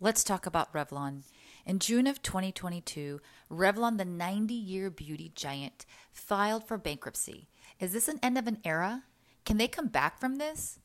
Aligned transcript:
let's 0.00 0.24
talk 0.24 0.46
about 0.46 0.72
Revlon. 0.72 1.22
In 1.66 1.78
June 1.78 2.06
of 2.06 2.22
2022, 2.22 3.20
Revlon, 3.50 3.98
the 3.98 4.04
90 4.04 4.54
year 4.54 4.90
beauty 4.90 5.30
giant, 5.34 5.84
filed 6.10 6.66
for 6.66 6.78
bankruptcy. 6.78 7.48
Is 7.78 7.92
this 7.92 8.08
an 8.08 8.18
end 8.22 8.38
of 8.38 8.46
an 8.46 8.58
era? 8.64 9.04
Can 9.44 9.58
they 9.58 9.68
come 9.68 9.88
back 9.88 10.18
from 10.18 10.36
this? 10.36 10.78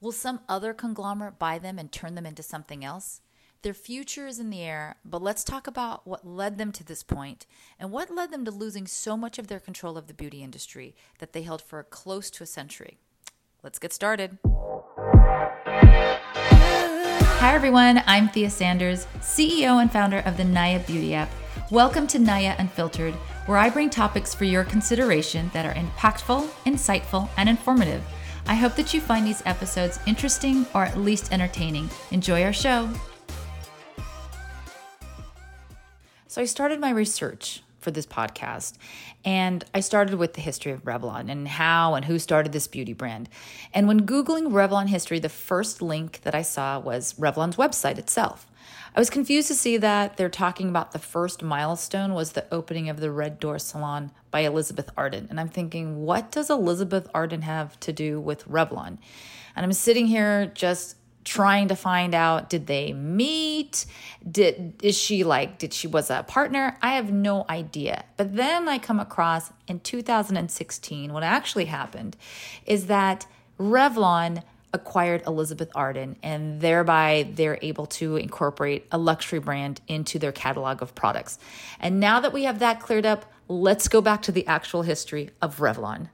Will 0.00 0.12
some 0.12 0.40
other 0.48 0.72
conglomerate 0.72 1.38
buy 1.38 1.58
them 1.58 1.78
and 1.78 1.90
turn 1.90 2.14
them 2.14 2.24
into 2.24 2.42
something 2.42 2.84
else? 2.84 3.20
Their 3.62 3.74
future 3.74 4.26
is 4.26 4.38
in 4.38 4.48
the 4.48 4.62
air, 4.62 4.96
but 5.04 5.20
let's 5.20 5.44
talk 5.44 5.66
about 5.66 6.06
what 6.06 6.26
led 6.26 6.56
them 6.56 6.72
to 6.72 6.84
this 6.84 7.02
point 7.02 7.44
and 7.78 7.90
what 7.90 8.14
led 8.14 8.30
them 8.30 8.46
to 8.46 8.50
losing 8.50 8.86
so 8.86 9.16
much 9.18 9.38
of 9.38 9.48
their 9.48 9.60
control 9.60 9.98
of 9.98 10.06
the 10.06 10.14
beauty 10.14 10.42
industry 10.42 10.96
that 11.18 11.34
they 11.34 11.42
held 11.42 11.60
for 11.60 11.82
close 11.82 12.30
to 12.30 12.44
a 12.44 12.46
century. 12.46 12.98
Let's 13.62 13.78
get 13.78 13.92
started. 13.92 14.38
Hi, 17.40 17.54
everyone. 17.54 18.02
I'm 18.06 18.28
Thea 18.28 18.50
Sanders, 18.50 19.06
CEO 19.20 19.80
and 19.80 19.90
founder 19.90 20.18
of 20.26 20.36
the 20.36 20.44
Naya 20.44 20.78
Beauty 20.80 21.14
app. 21.14 21.30
Welcome 21.70 22.06
to 22.08 22.18
Naya 22.18 22.54
Unfiltered, 22.58 23.14
where 23.46 23.56
I 23.56 23.70
bring 23.70 23.88
topics 23.88 24.34
for 24.34 24.44
your 24.44 24.62
consideration 24.62 25.50
that 25.54 25.64
are 25.64 25.72
impactful, 25.72 26.46
insightful, 26.66 27.30
and 27.38 27.48
informative. 27.48 28.02
I 28.46 28.56
hope 28.56 28.74
that 28.76 28.92
you 28.92 29.00
find 29.00 29.26
these 29.26 29.42
episodes 29.46 29.98
interesting 30.06 30.66
or 30.74 30.84
at 30.84 30.98
least 30.98 31.32
entertaining. 31.32 31.88
Enjoy 32.10 32.44
our 32.44 32.52
show. 32.52 32.90
So, 36.26 36.42
I 36.42 36.44
started 36.44 36.78
my 36.78 36.90
research 36.90 37.62
for 37.80 37.90
this 37.90 38.06
podcast. 38.06 38.74
And 39.24 39.64
I 39.74 39.80
started 39.80 40.14
with 40.14 40.34
the 40.34 40.40
history 40.40 40.72
of 40.72 40.84
Revlon 40.84 41.30
and 41.30 41.48
how 41.48 41.94
and 41.94 42.04
who 42.04 42.18
started 42.18 42.52
this 42.52 42.66
beauty 42.66 42.92
brand. 42.92 43.28
And 43.74 43.88
when 43.88 44.06
Googling 44.06 44.52
Revlon 44.52 44.88
history, 44.88 45.18
the 45.18 45.28
first 45.28 45.82
link 45.82 46.20
that 46.22 46.34
I 46.34 46.42
saw 46.42 46.78
was 46.78 47.14
Revlon's 47.14 47.56
website 47.56 47.98
itself. 47.98 48.46
I 48.94 49.00
was 49.00 49.10
confused 49.10 49.48
to 49.48 49.54
see 49.54 49.76
that 49.76 50.16
they're 50.16 50.28
talking 50.28 50.68
about 50.68 50.92
the 50.92 50.98
first 50.98 51.42
milestone 51.42 52.12
was 52.12 52.32
the 52.32 52.46
opening 52.52 52.88
of 52.88 52.98
the 52.98 53.10
Red 53.10 53.38
Door 53.38 53.60
Salon 53.60 54.10
by 54.32 54.40
Elizabeth 54.40 54.90
Arden. 54.96 55.28
And 55.30 55.38
I'm 55.38 55.48
thinking, 55.48 56.02
what 56.04 56.32
does 56.32 56.50
Elizabeth 56.50 57.08
Arden 57.14 57.42
have 57.42 57.78
to 57.80 57.92
do 57.92 58.20
with 58.20 58.48
Revlon? 58.48 58.98
And 59.54 59.64
I'm 59.64 59.72
sitting 59.72 60.06
here 60.06 60.46
just 60.46 60.96
trying 61.24 61.68
to 61.68 61.76
find 61.76 62.14
out 62.14 62.48
did 62.48 62.66
they 62.66 62.92
meet? 62.92 63.86
Did 64.28 64.74
is 64.82 64.96
she 64.96 65.24
like 65.24 65.58
did 65.58 65.72
she 65.72 65.86
was 65.86 66.10
a 66.10 66.22
partner? 66.22 66.76
I 66.82 66.94
have 66.94 67.12
no 67.12 67.44
idea. 67.48 68.04
But 68.16 68.36
then 68.36 68.68
i 68.68 68.78
come 68.78 69.00
across 69.00 69.52
in 69.68 69.80
2016 69.80 71.12
what 71.12 71.22
actually 71.22 71.66
happened 71.66 72.16
is 72.66 72.86
that 72.86 73.26
revlon 73.58 74.42
acquired 74.72 75.22
elizabeth 75.26 75.70
arden 75.74 76.16
and 76.22 76.60
thereby 76.60 77.28
they're 77.34 77.58
able 77.60 77.86
to 77.86 78.16
incorporate 78.16 78.86
a 78.92 78.98
luxury 78.98 79.40
brand 79.40 79.80
into 79.88 80.18
their 80.18 80.32
catalog 80.32 80.80
of 80.80 80.94
products. 80.94 81.38
And 81.80 82.00
now 82.00 82.20
that 82.20 82.32
we 82.32 82.44
have 82.44 82.60
that 82.60 82.80
cleared 82.80 83.06
up 83.06 83.30
let's 83.48 83.88
go 83.88 84.00
back 84.00 84.22
to 84.22 84.32
the 84.32 84.46
actual 84.46 84.82
history 84.82 85.30
of 85.42 85.58
revlon. 85.58 86.08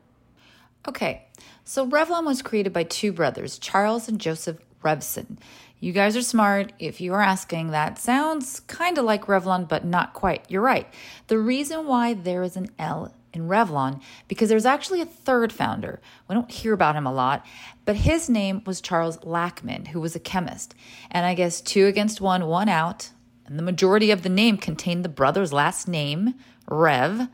Okay 0.88 1.26
so 1.68 1.86
revlon 1.86 2.24
was 2.24 2.42
created 2.42 2.72
by 2.72 2.84
two 2.84 3.12
brothers 3.12 3.58
charles 3.58 4.08
and 4.08 4.20
joseph 4.20 4.56
Revson. 4.86 5.38
You 5.80 5.92
guys 5.92 6.16
are 6.16 6.22
smart. 6.22 6.72
If 6.78 7.00
you 7.00 7.12
are 7.12 7.20
asking, 7.20 7.70
that 7.70 7.98
sounds 7.98 8.60
kind 8.60 8.98
of 8.98 9.04
like 9.04 9.26
Revlon, 9.26 9.68
but 9.68 9.84
not 9.84 10.14
quite. 10.14 10.44
You're 10.48 10.62
right. 10.62 10.86
The 11.26 11.38
reason 11.38 11.86
why 11.86 12.14
there 12.14 12.44
is 12.44 12.56
an 12.56 12.70
L 12.78 13.12
in 13.32 13.48
Revlon 13.48 14.00
because 14.28 14.48
there's 14.48 14.64
actually 14.64 15.00
a 15.00 15.06
third 15.06 15.52
founder. 15.52 16.00
We 16.28 16.34
don't 16.34 16.50
hear 16.50 16.72
about 16.72 16.94
him 16.94 17.06
a 17.06 17.12
lot, 17.12 17.44
but 17.84 17.96
his 17.96 18.30
name 18.30 18.62
was 18.64 18.80
Charles 18.80 19.18
Lachman, 19.18 19.88
who 19.88 20.00
was 20.00 20.14
a 20.14 20.20
chemist. 20.20 20.74
And 21.10 21.26
I 21.26 21.34
guess 21.34 21.60
two 21.60 21.86
against 21.86 22.20
one, 22.20 22.46
one 22.46 22.68
out. 22.68 23.10
And 23.44 23.58
the 23.58 23.64
majority 23.64 24.10
of 24.12 24.22
the 24.22 24.28
name 24.28 24.56
contained 24.56 25.04
the 25.04 25.10
brother's 25.10 25.52
last 25.52 25.88
name, 25.88 26.34
Rev, 26.68 27.28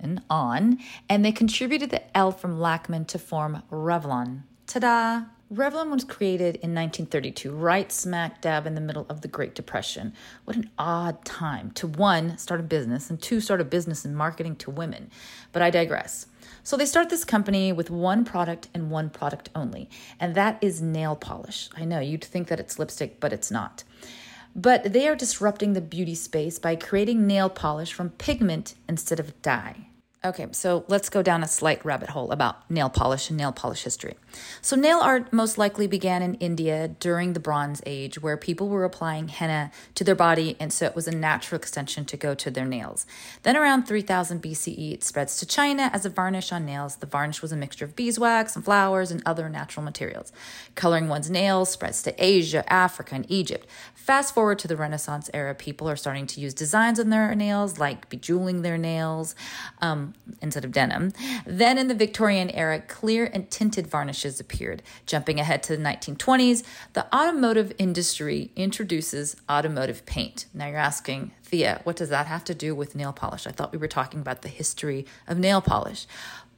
and 0.00 0.22
on, 0.30 0.78
and 1.08 1.24
they 1.24 1.32
contributed 1.32 1.90
the 1.90 2.16
L 2.16 2.32
from 2.32 2.58
Lachman 2.58 3.06
to 3.08 3.18
form 3.18 3.62
Revlon. 3.70 4.42
Ta 4.66 4.78
da! 4.78 5.22
Revlon 5.52 5.90
was 5.90 6.04
created 6.04 6.56
in 6.56 6.74
1932, 6.74 7.52
right 7.52 7.92
smack 7.92 8.40
dab 8.40 8.66
in 8.66 8.74
the 8.74 8.80
middle 8.80 9.04
of 9.10 9.20
the 9.20 9.28
Great 9.28 9.54
Depression. 9.54 10.14
What 10.46 10.56
an 10.56 10.70
odd 10.78 11.26
time 11.26 11.72
to 11.72 11.86
one, 11.86 12.38
start 12.38 12.60
a 12.60 12.62
business, 12.62 13.10
and 13.10 13.20
two, 13.20 13.38
start 13.38 13.60
a 13.60 13.64
business 13.64 14.06
in 14.06 14.14
marketing 14.14 14.56
to 14.56 14.70
women. 14.70 15.10
But 15.52 15.60
I 15.60 15.68
digress. 15.68 16.24
So 16.64 16.78
they 16.78 16.86
start 16.86 17.10
this 17.10 17.26
company 17.26 17.70
with 17.70 17.90
one 17.90 18.24
product 18.24 18.68
and 18.72 18.90
one 18.90 19.10
product 19.10 19.50
only, 19.54 19.90
and 20.18 20.34
that 20.36 20.56
is 20.62 20.80
nail 20.80 21.16
polish. 21.16 21.68
I 21.76 21.84
know 21.84 22.00
you'd 22.00 22.24
think 22.24 22.48
that 22.48 22.60
it's 22.60 22.78
lipstick, 22.78 23.20
but 23.20 23.34
it's 23.34 23.50
not. 23.50 23.84
But 24.56 24.94
they 24.94 25.06
are 25.06 25.14
disrupting 25.14 25.74
the 25.74 25.82
beauty 25.82 26.14
space 26.14 26.58
by 26.58 26.76
creating 26.76 27.26
nail 27.26 27.50
polish 27.50 27.92
from 27.92 28.08
pigment 28.08 28.74
instead 28.88 29.20
of 29.20 29.42
dye. 29.42 29.88
Okay, 30.24 30.46
so 30.52 30.86
let's 30.88 31.10
go 31.10 31.20
down 31.20 31.42
a 31.42 31.48
slight 31.48 31.84
rabbit 31.84 32.10
hole 32.10 32.32
about 32.32 32.70
nail 32.70 32.88
polish 32.88 33.28
and 33.28 33.36
nail 33.36 33.52
polish 33.52 33.82
history. 33.82 34.14
So, 34.60 34.76
nail 34.76 34.98
art 34.98 35.32
most 35.32 35.58
likely 35.58 35.86
began 35.86 36.22
in 36.22 36.34
India 36.34 36.88
during 36.88 37.32
the 37.32 37.40
Bronze 37.40 37.82
Age, 37.86 38.20
where 38.20 38.36
people 38.36 38.68
were 38.68 38.84
applying 38.84 39.28
henna 39.28 39.70
to 39.94 40.04
their 40.04 40.14
body, 40.14 40.56
and 40.60 40.72
so 40.72 40.86
it 40.86 40.94
was 40.94 41.08
a 41.08 41.16
natural 41.16 41.58
extension 41.58 42.04
to 42.06 42.16
go 42.16 42.34
to 42.34 42.50
their 42.50 42.64
nails. 42.64 43.06
Then, 43.42 43.56
around 43.56 43.84
3000 43.84 44.42
BCE, 44.42 44.94
it 44.94 45.04
spreads 45.04 45.36
to 45.38 45.46
China 45.46 45.90
as 45.92 46.04
a 46.04 46.10
varnish 46.10 46.52
on 46.52 46.64
nails. 46.64 46.96
The 46.96 47.06
varnish 47.06 47.42
was 47.42 47.52
a 47.52 47.56
mixture 47.56 47.84
of 47.84 47.96
beeswax 47.96 48.56
and 48.56 48.64
flowers 48.64 49.10
and 49.10 49.22
other 49.26 49.48
natural 49.48 49.84
materials. 49.84 50.32
Coloring 50.74 51.08
one's 51.08 51.30
nails 51.30 51.70
spreads 51.70 52.02
to 52.02 52.14
Asia, 52.24 52.70
Africa, 52.72 53.14
and 53.14 53.30
Egypt. 53.30 53.66
Fast 53.94 54.34
forward 54.34 54.58
to 54.60 54.68
the 54.68 54.76
Renaissance 54.76 55.30
era, 55.32 55.54
people 55.54 55.88
are 55.88 55.96
starting 55.96 56.26
to 56.26 56.40
use 56.40 56.54
designs 56.54 56.98
on 56.98 57.10
their 57.10 57.34
nails, 57.34 57.78
like 57.78 58.08
bejeweling 58.08 58.62
their 58.62 58.78
nails. 58.78 59.34
Um, 59.80 60.14
instead 60.40 60.64
of 60.64 60.72
denim. 60.72 61.12
Then 61.46 61.78
in 61.78 61.88
the 61.88 61.94
Victorian 61.94 62.50
era, 62.50 62.80
clear 62.80 63.30
and 63.32 63.50
tinted 63.50 63.86
varnishes 64.22 64.40
appeared. 64.40 64.82
Jumping 65.06 65.40
ahead 65.40 65.62
to 65.64 65.76
the 65.76 65.82
1920s, 65.82 66.62
the 66.92 67.06
automotive 67.14 67.72
industry 67.78 68.50
introduces 68.56 69.36
automotive 69.50 70.04
paint. 70.06 70.46
Now 70.54 70.68
you're 70.68 70.76
asking, 70.76 71.32
Thea, 71.44 71.80
what 71.84 71.96
does 71.96 72.08
that 72.10 72.26
have 72.26 72.44
to 72.44 72.54
do 72.54 72.74
with 72.74 72.94
nail 72.94 73.12
polish? 73.12 73.46
I 73.46 73.50
thought 73.50 73.72
we 73.72 73.78
were 73.78 73.88
talking 73.88 74.20
about 74.20 74.42
the 74.42 74.48
history 74.48 75.06
of 75.26 75.38
nail 75.38 75.60
polish. 75.60 76.06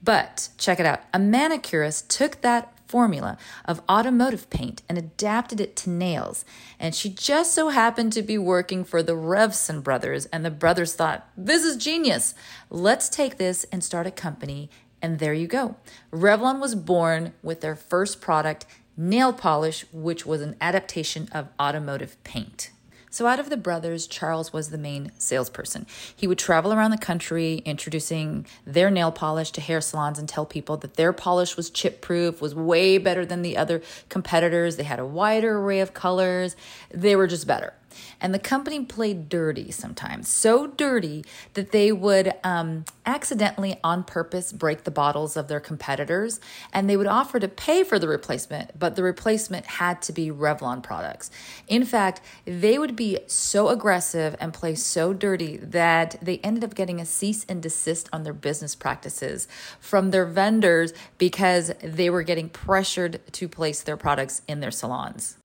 But 0.03 0.51
check 0.59 0.79
it 0.79 0.87
out. 0.87 1.01
A 1.15 1.19
manicurist 1.19 2.11
took 2.11 2.43
that 2.43 2.75
formula 2.87 3.39
of 3.65 3.81
automotive 3.89 4.49
paint 4.51 4.83
and 4.89 4.99
adapted 4.99 5.61
it 5.61 5.75
to 5.75 5.91
nails. 5.91 6.45
And 6.79 6.95
she 6.95 7.09
just 7.09 7.55
so 7.55 7.71
happened 7.71 8.13
to 8.13 8.23
be 8.23 8.37
working 8.37 8.85
for 8.85 9.03
the 9.03 9.15
Revson 9.15 9.83
brothers, 9.83 10.27
and 10.27 10.45
the 10.45 10.51
brothers 10.51 10.95
thought, 10.95 11.27
This 11.37 11.65
is 11.65 11.77
genius. 11.77 12.35
Let's 12.71 13.09
take 13.09 13.39
this 13.39 13.65
and 13.73 13.83
start 13.83 14.07
a 14.07 14.11
company. 14.11 14.69
And 15.05 15.19
there 15.19 15.35
you 15.35 15.47
go. 15.47 15.77
Revlon 16.11 16.61
was 16.61 16.75
born 16.75 17.35
with 17.43 17.61
their 17.61 17.77
first 17.77 18.23
product, 18.23 18.65
nail 18.97 19.35
polish, 19.35 19.85
which 19.93 20.25
was 20.25 20.41
an 20.41 20.57
adaptation 20.63 21.29
of 21.31 21.49
automotive 21.61 22.17
paint. 22.25 22.71
So, 23.11 23.27
out 23.27 23.39
of 23.39 23.51
the 23.51 23.59
brothers, 23.59 24.07
Charles 24.07 24.55
was 24.55 24.71
the 24.71 24.79
main 24.79 25.13
salesperson. 25.19 25.87
He 26.17 26.27
would 26.27 26.39
travel 26.39 26.73
around 26.73 26.91
the 26.91 26.97
country 26.97 27.57
introducing 27.67 28.47
their 28.67 28.91
nail 28.91 29.13
polish 29.13 29.51
to 29.53 29.61
hair 29.61 29.83
salons 29.83 30.19
and 30.19 30.27
tell 30.27 30.47
people 30.47 30.79
that 30.79 30.95
their 30.95 31.13
polish 31.13 31.55
was 31.55 31.69
chip 31.69 32.01
proof, 32.01 32.41
was 32.41 32.55
way 32.55 32.97
better 32.97 33.27
than 33.27 33.43
the 33.43 33.59
other 33.59 33.83
competitors. 34.09 34.77
They 34.77 34.85
had 34.85 34.99
a 34.99 35.07
wider 35.07 35.59
array 35.59 35.81
of 35.81 35.93
colors, 35.93 36.57
they 36.91 37.15
were 37.15 37.27
just 37.27 37.47
better. 37.47 37.75
And 38.21 38.35
the 38.35 38.39
company 38.39 38.85
played 38.85 39.29
dirty 39.29 39.71
sometimes, 39.71 40.29
so 40.29 40.67
dirty 40.67 41.25
that 41.55 41.73
they 41.73 41.93
would 41.93 42.33
um, 42.43 42.85
accidentally, 43.07 43.79
on 43.85 44.05
purpose, 44.05 44.53
break 44.53 44.85
the 44.85 44.91
bottles 44.91 45.37
of 45.37 45.49
their 45.49 45.61
competitors. 45.61 46.41
And 46.73 46.89
they 46.89 46.97
would 46.97 47.07
offer 47.07 47.39
to 47.41 47.49
pay 47.49 47.85
for 47.85 47.99
the 47.99 48.09
replacement, 48.09 48.79
but 48.79 48.97
the 48.97 49.03
replacement 49.03 49.67
had 49.67 50.03
to 50.03 50.13
be 50.13 50.31
Revlon 50.31 50.83
products. 50.83 51.31
In 51.69 51.85
fact, 51.85 52.21
they 52.45 52.79
would 52.79 52.97
be 52.97 53.19
so 53.27 53.69
aggressive 53.69 54.37
and 54.41 54.53
play 54.53 54.75
so 54.75 55.13
dirty 55.13 55.57
that 55.59 56.17
they 56.23 56.39
ended 56.39 56.65
up 56.65 56.75
getting 56.75 57.01
a 57.01 57.07
cease 57.07 57.45
and 57.49 57.63
desist 57.63 58.09
on 58.13 58.23
their 58.23 58.33
business 58.33 58.75
practices 58.75 59.49
from 59.81 60.11
their 60.11 60.27
vendors 60.27 60.93
because 61.19 61.73
they 61.83 62.11
were 62.11 62.23
getting 62.23 62.49
pressured 62.49 63.21
to 63.33 63.49
place 63.49 63.83
their 63.83 63.97
products 63.97 64.43
in 64.49 64.61
their 64.61 64.71
salons. 64.71 65.37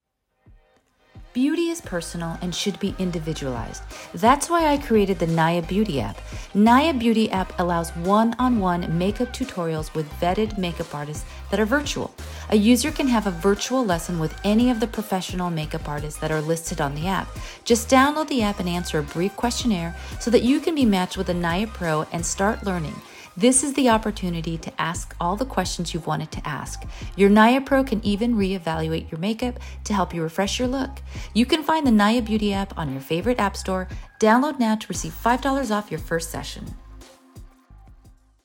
Beauty 1.31 1.69
is 1.69 1.79
personal 1.79 2.39
and 2.41 2.55
should 2.55 2.79
be 2.79 2.95
individualized. 2.97 3.83
That's 4.15 4.49
why 4.49 4.65
I 4.65 4.79
created 4.79 5.19
the 5.19 5.27
Naya 5.27 5.61
Beauty 5.61 6.01
app. 6.01 6.19
Naya 6.55 6.91
Beauty 6.91 7.29
app 7.29 7.53
allows 7.59 7.91
one 7.97 8.35
on 8.39 8.59
one 8.59 8.97
makeup 8.97 9.31
tutorials 9.31 9.93
with 9.93 10.09
vetted 10.13 10.57
makeup 10.57 10.95
artists 10.95 11.25
that 11.51 11.59
are 11.59 11.65
virtual. 11.65 12.11
A 12.49 12.55
user 12.55 12.89
can 12.89 13.07
have 13.07 13.27
a 13.27 13.31
virtual 13.31 13.85
lesson 13.85 14.17
with 14.17 14.35
any 14.43 14.71
of 14.71 14.79
the 14.79 14.87
professional 14.87 15.51
makeup 15.51 15.87
artists 15.87 16.19
that 16.19 16.31
are 16.31 16.41
listed 16.41 16.81
on 16.81 16.95
the 16.95 17.05
app. 17.05 17.27
Just 17.63 17.89
download 17.89 18.27
the 18.27 18.41
app 18.41 18.59
and 18.59 18.67
answer 18.67 18.97
a 18.97 19.03
brief 19.03 19.35
questionnaire 19.35 19.95
so 20.19 20.31
that 20.31 20.41
you 20.41 20.59
can 20.59 20.73
be 20.73 20.83
matched 20.83 21.15
with 21.15 21.29
a 21.29 21.33
Naya 21.35 21.67
Pro 21.67 22.07
and 22.11 22.25
start 22.25 22.63
learning. 22.63 22.99
This 23.37 23.63
is 23.63 23.73
the 23.73 23.89
opportunity 23.89 24.57
to 24.57 24.81
ask 24.81 25.15
all 25.19 25.35
the 25.35 25.45
questions 25.45 25.93
you've 25.93 26.07
wanted 26.07 26.31
to 26.31 26.47
ask. 26.47 26.83
Your 27.15 27.29
Naya 27.29 27.61
Pro 27.61 27.83
can 27.83 28.03
even 28.03 28.35
reevaluate 28.35 29.09
your 29.11 29.19
makeup 29.19 29.59
to 29.85 29.93
help 29.93 30.13
you 30.13 30.21
refresh 30.21 30.59
your 30.59 30.67
look. 30.67 31.01
You 31.33 31.45
can 31.45 31.63
find 31.63 31.87
the 31.87 31.91
Naya 31.91 32.21
Beauty 32.21 32.53
app 32.53 32.77
on 32.77 32.91
your 32.91 33.01
favorite 33.01 33.39
app 33.39 33.55
store. 33.55 33.87
Download 34.19 34.59
now 34.59 34.75
to 34.75 34.87
receive 34.87 35.13
$5 35.13 35.71
off 35.71 35.89
your 35.89 35.99
first 35.99 36.31
session. 36.31 36.75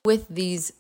With 0.04 0.28
these 0.28 0.72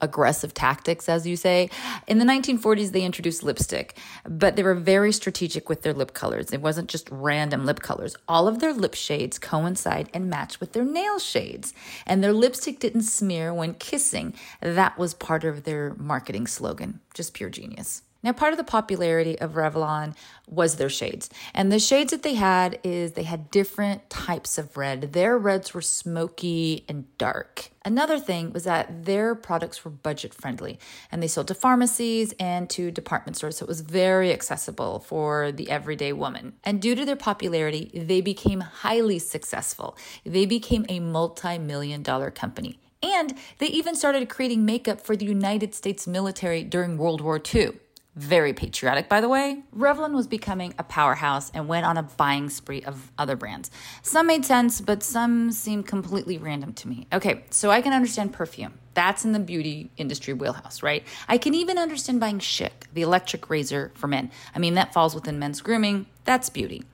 aggressive 0.00 0.54
tactics, 0.54 1.08
as 1.08 1.26
you 1.26 1.36
say. 1.36 1.70
In 2.06 2.18
the 2.18 2.24
1940s, 2.24 2.92
they 2.92 3.02
introduced 3.02 3.42
lipstick, 3.42 3.96
but 4.24 4.56
they 4.56 4.62
were 4.62 4.74
very 4.74 5.12
strategic 5.12 5.68
with 5.68 5.82
their 5.82 5.92
lip 5.92 6.14
colors. 6.14 6.52
It 6.52 6.60
wasn't 6.60 6.88
just 6.88 7.08
random 7.10 7.66
lip 7.66 7.80
colors. 7.80 8.16
All 8.28 8.48
of 8.48 8.60
their 8.60 8.72
lip 8.72 8.94
shades 8.94 9.38
coincide 9.38 10.08
and 10.12 10.30
match 10.30 10.60
with 10.60 10.72
their 10.72 10.84
nail 10.84 11.18
shades. 11.18 11.74
And 12.06 12.22
their 12.22 12.32
lipstick 12.32 12.78
didn't 12.80 13.02
smear 13.02 13.52
when 13.52 13.74
kissing. 13.74 14.34
That 14.60 14.98
was 14.98 15.14
part 15.14 15.44
of 15.44 15.64
their 15.64 15.94
marketing 15.94 16.46
slogan. 16.46 17.00
Just 17.14 17.34
pure 17.34 17.50
genius. 17.50 18.02
Now, 18.22 18.32
part 18.32 18.52
of 18.52 18.58
the 18.58 18.64
popularity 18.64 19.38
of 19.38 19.52
Revlon 19.52 20.14
was 20.46 20.76
their 20.76 20.90
shades. 20.90 21.30
And 21.54 21.72
the 21.72 21.78
shades 21.78 22.10
that 22.10 22.22
they 22.22 22.34
had 22.34 22.78
is 22.84 23.12
they 23.12 23.22
had 23.22 23.50
different 23.50 24.10
types 24.10 24.58
of 24.58 24.76
red. 24.76 25.12
Their 25.12 25.38
reds 25.38 25.72
were 25.72 25.80
smoky 25.80 26.84
and 26.88 27.06
dark. 27.16 27.70
Another 27.82 28.18
thing 28.18 28.52
was 28.52 28.64
that 28.64 29.06
their 29.06 29.34
products 29.34 29.84
were 29.84 29.90
budget 29.90 30.34
friendly 30.34 30.78
and 31.10 31.22
they 31.22 31.28
sold 31.28 31.48
to 31.48 31.54
pharmacies 31.54 32.34
and 32.38 32.68
to 32.70 32.90
department 32.90 33.38
stores. 33.38 33.56
So 33.56 33.64
it 33.64 33.68
was 33.68 33.80
very 33.80 34.32
accessible 34.32 34.98
for 34.98 35.50
the 35.50 35.70
everyday 35.70 36.12
woman. 36.12 36.54
And 36.62 36.82
due 36.82 36.94
to 36.94 37.06
their 37.06 37.16
popularity, 37.16 37.90
they 37.94 38.20
became 38.20 38.60
highly 38.60 39.18
successful. 39.18 39.96
They 40.24 40.44
became 40.44 40.84
a 40.90 41.00
multi 41.00 41.56
million 41.56 42.02
dollar 42.02 42.30
company. 42.30 42.78
And 43.02 43.34
they 43.58 43.68
even 43.68 43.94
started 43.94 44.28
creating 44.28 44.66
makeup 44.66 45.00
for 45.00 45.16
the 45.16 45.24
United 45.24 45.74
States 45.74 46.06
military 46.06 46.62
during 46.62 46.98
World 46.98 47.22
War 47.22 47.40
II. 47.54 47.72
Very 48.20 48.52
patriotic, 48.52 49.08
by 49.08 49.22
the 49.22 49.30
way. 49.30 49.62
Revlon 49.74 50.12
was 50.12 50.26
becoming 50.26 50.74
a 50.76 50.84
powerhouse 50.84 51.50
and 51.54 51.68
went 51.68 51.86
on 51.86 51.96
a 51.96 52.02
buying 52.02 52.50
spree 52.50 52.82
of 52.82 53.10
other 53.16 53.34
brands. 53.34 53.70
Some 54.02 54.26
made 54.26 54.44
sense, 54.44 54.82
but 54.82 55.02
some 55.02 55.50
seemed 55.52 55.86
completely 55.86 56.36
random 56.36 56.74
to 56.74 56.88
me. 56.88 57.06
Okay, 57.14 57.44
so 57.48 57.70
I 57.70 57.80
can 57.80 57.94
understand 57.94 58.34
perfume. 58.34 58.74
That's 58.92 59.24
in 59.24 59.32
the 59.32 59.38
beauty 59.38 59.90
industry 59.96 60.34
wheelhouse, 60.34 60.82
right? 60.82 61.02
I 61.28 61.38
can 61.38 61.54
even 61.54 61.78
understand 61.78 62.20
buying 62.20 62.40
Schick, 62.40 62.92
the 62.92 63.00
electric 63.00 63.48
razor 63.48 63.90
for 63.94 64.06
men. 64.06 64.30
I 64.54 64.58
mean, 64.58 64.74
that 64.74 64.92
falls 64.92 65.14
within 65.14 65.38
men's 65.38 65.62
grooming. 65.62 66.04
That's 66.26 66.50
beauty. 66.50 66.84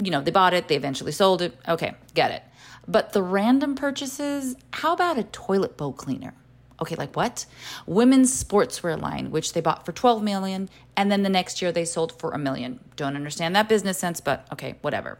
You 0.00 0.12
know, 0.12 0.20
they 0.20 0.30
bought 0.30 0.54
it, 0.54 0.68
they 0.68 0.76
eventually 0.76 1.10
sold 1.10 1.42
it. 1.42 1.58
Okay, 1.66 1.96
get 2.14 2.30
it. 2.30 2.44
But 2.86 3.12
the 3.12 3.24
random 3.24 3.74
purchases, 3.74 4.54
how 4.72 4.92
about 4.92 5.18
a 5.18 5.24
toilet 5.24 5.76
bowl 5.76 5.92
cleaner? 5.92 6.34
Okay, 6.80 6.96
like 6.96 7.14
what? 7.14 7.46
Women's 7.86 8.42
sportswear 8.42 9.00
line, 9.00 9.30
which 9.30 9.52
they 9.52 9.60
bought 9.60 9.84
for 9.84 9.92
12 9.92 10.22
million, 10.22 10.70
and 10.96 11.12
then 11.12 11.22
the 11.22 11.28
next 11.28 11.60
year 11.60 11.72
they 11.72 11.84
sold 11.84 12.12
for 12.18 12.32
a 12.32 12.38
million. 12.38 12.80
Don't 12.96 13.16
understand 13.16 13.54
that 13.54 13.68
business 13.68 13.98
sense, 13.98 14.20
but 14.20 14.46
okay, 14.52 14.76
whatever. 14.80 15.18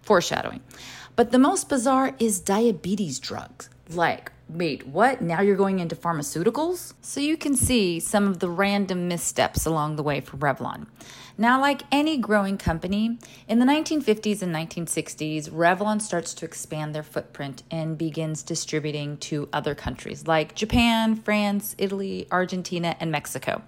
Foreshadowing. 0.00 0.60
But 1.14 1.30
the 1.30 1.38
most 1.38 1.68
bizarre 1.68 2.14
is 2.18 2.40
diabetes 2.40 3.18
drugs. 3.18 3.68
Like, 3.90 4.31
wait, 4.54 4.86
what? 4.86 5.20
Now 5.20 5.40
you're 5.40 5.56
going 5.56 5.78
into 5.78 5.96
pharmaceuticals? 5.96 6.94
So 7.00 7.20
you 7.20 7.36
can 7.36 7.56
see 7.56 8.00
some 8.00 8.28
of 8.28 8.38
the 8.38 8.50
random 8.50 9.08
missteps 9.08 9.66
along 9.66 9.96
the 9.96 10.02
way 10.02 10.20
for 10.20 10.36
Revlon. 10.36 10.86
Now, 11.38 11.58
like 11.60 11.82
any 11.90 12.18
growing 12.18 12.58
company, 12.58 13.18
in 13.48 13.58
the 13.58 13.64
1950s 13.64 14.42
and 14.42 14.54
1960s, 14.54 15.48
Revlon 15.50 16.00
starts 16.02 16.34
to 16.34 16.44
expand 16.44 16.94
their 16.94 17.02
footprint 17.02 17.62
and 17.70 17.96
begins 17.96 18.42
distributing 18.42 19.16
to 19.18 19.48
other 19.50 19.74
countries 19.74 20.26
like 20.26 20.54
Japan, 20.54 21.16
France, 21.16 21.74
Italy, 21.78 22.26
Argentina, 22.30 22.96
and 23.00 23.10
Mexico. 23.10 23.62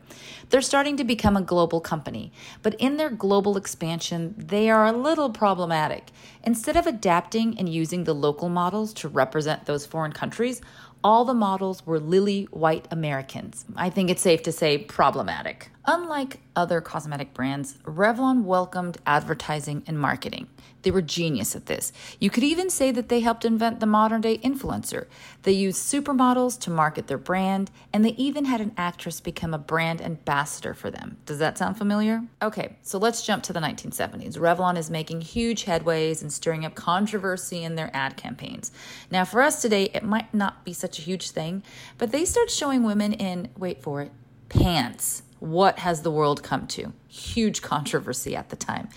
They're 0.51 0.61
starting 0.61 0.99
to 0.99 1.05
become 1.05 1.39
a 1.39 1.43
global 1.43 1.81
company, 1.81 2.33
but 2.63 2.75
in 2.75 2.99
their 2.99 3.11
global 3.11 3.57
expansion, 3.57 4.35
they 4.37 4.69
are 4.69 4.85
a 4.85 4.93
little 4.93 5.31
problematic. 5.31 6.11
Instead 6.43 6.77
of 6.77 6.87
adapting 6.87 7.59
and 7.59 7.69
using 7.69 8.05
the 8.05 8.15
local 8.15 8.51
models 8.51 8.93
to 8.95 9.09
represent 9.09 9.65
those 9.65 9.87
foreign 9.87 10.13
countries, 10.13 10.61
all 11.05 11.27
the 11.27 11.35
models 11.35 11.87
were 11.87 12.01
lily 12.01 12.45
white 12.45 12.89
Americans. 12.91 13.67
I 13.77 13.91
think 13.91 14.11
it's 14.11 14.23
safe 14.23 14.43
to 14.45 14.53
say 14.53 14.79
problematic. 14.79 15.71
Unlike 15.87 16.41
other 16.57 16.81
cosmetic 16.81 17.35
brands, 17.35 17.75
Revlon 17.85 18.45
welcomed 18.45 18.97
advertising 19.05 19.83
and 19.87 19.99
marketing. 19.99 20.49
They 20.81 20.91
were 20.91 21.03
genius 21.03 21.55
at 21.55 21.67
this. 21.67 21.93
You 22.19 22.31
could 22.31 22.43
even 22.43 22.71
say 22.71 22.91
that 22.91 23.11
they 23.11 23.21
helped 23.21 23.45
invent 23.45 23.81
the 23.81 23.87
modern 23.87 24.23
day 24.23 24.39
influencer. 24.39 25.07
They 25.43 25.53
used 25.53 25.83
supermodels 25.83 26.59
to 26.61 26.71
market 26.71 27.07
their 27.07 27.19
brand, 27.19 27.71
and 27.93 28.03
they 28.03 28.13
even 28.13 28.47
had 28.47 28.63
an 28.63 28.73
actress 28.79 29.21
become 29.21 29.53
a 29.53 29.59
brand 29.59 30.01
ambassador 30.01 30.73
for 30.73 30.91
them. 30.91 31.19
Does 31.27 31.39
that 31.39 31.59
sound 31.59 31.77
familiar? 31.77 32.23
Okay, 32.41 32.77
so 32.81 32.97
let's 32.97 33.25
jump 33.25 33.43
to 33.45 33.53
the 33.53 33.61
1970s. 33.61 34.39
Revlon 34.39 34.79
is 34.79 34.91
making 34.91 35.21
huge 35.21 35.65
headways 35.65 36.23
and 36.23 36.33
stirring 36.33 36.65
up 36.65 36.75
controversy 36.75 37.63
in 37.63 37.75
their 37.75 37.91
ad 37.93 38.17
campaigns. 38.17 38.73
Now, 39.11 39.27
for 39.27 39.43
us 39.43 39.61
today, 39.61 39.91
it 39.93 40.03
might 40.03 40.33
not 40.33 40.65
be 40.65 40.73
such 40.73 40.99
a 40.99 41.03
huge 41.03 41.31
thing, 41.31 41.63
but 41.99 42.11
they 42.11 42.25
start 42.25 42.51
showing 42.51 42.85
women 42.85 43.13
in, 43.13 43.51
wait 43.59 43.83
for 43.83 44.01
it, 44.01 44.13
pants 44.49 45.23
what 45.45 45.79
has 45.81 46.03
the 46.03 46.11
world 46.11 46.43
come 46.43 46.67
to? 46.67 46.93
Huge 47.15 47.63
controversy 47.63 48.35
at 48.35 48.49
the 48.49 48.57
time. 48.57 48.89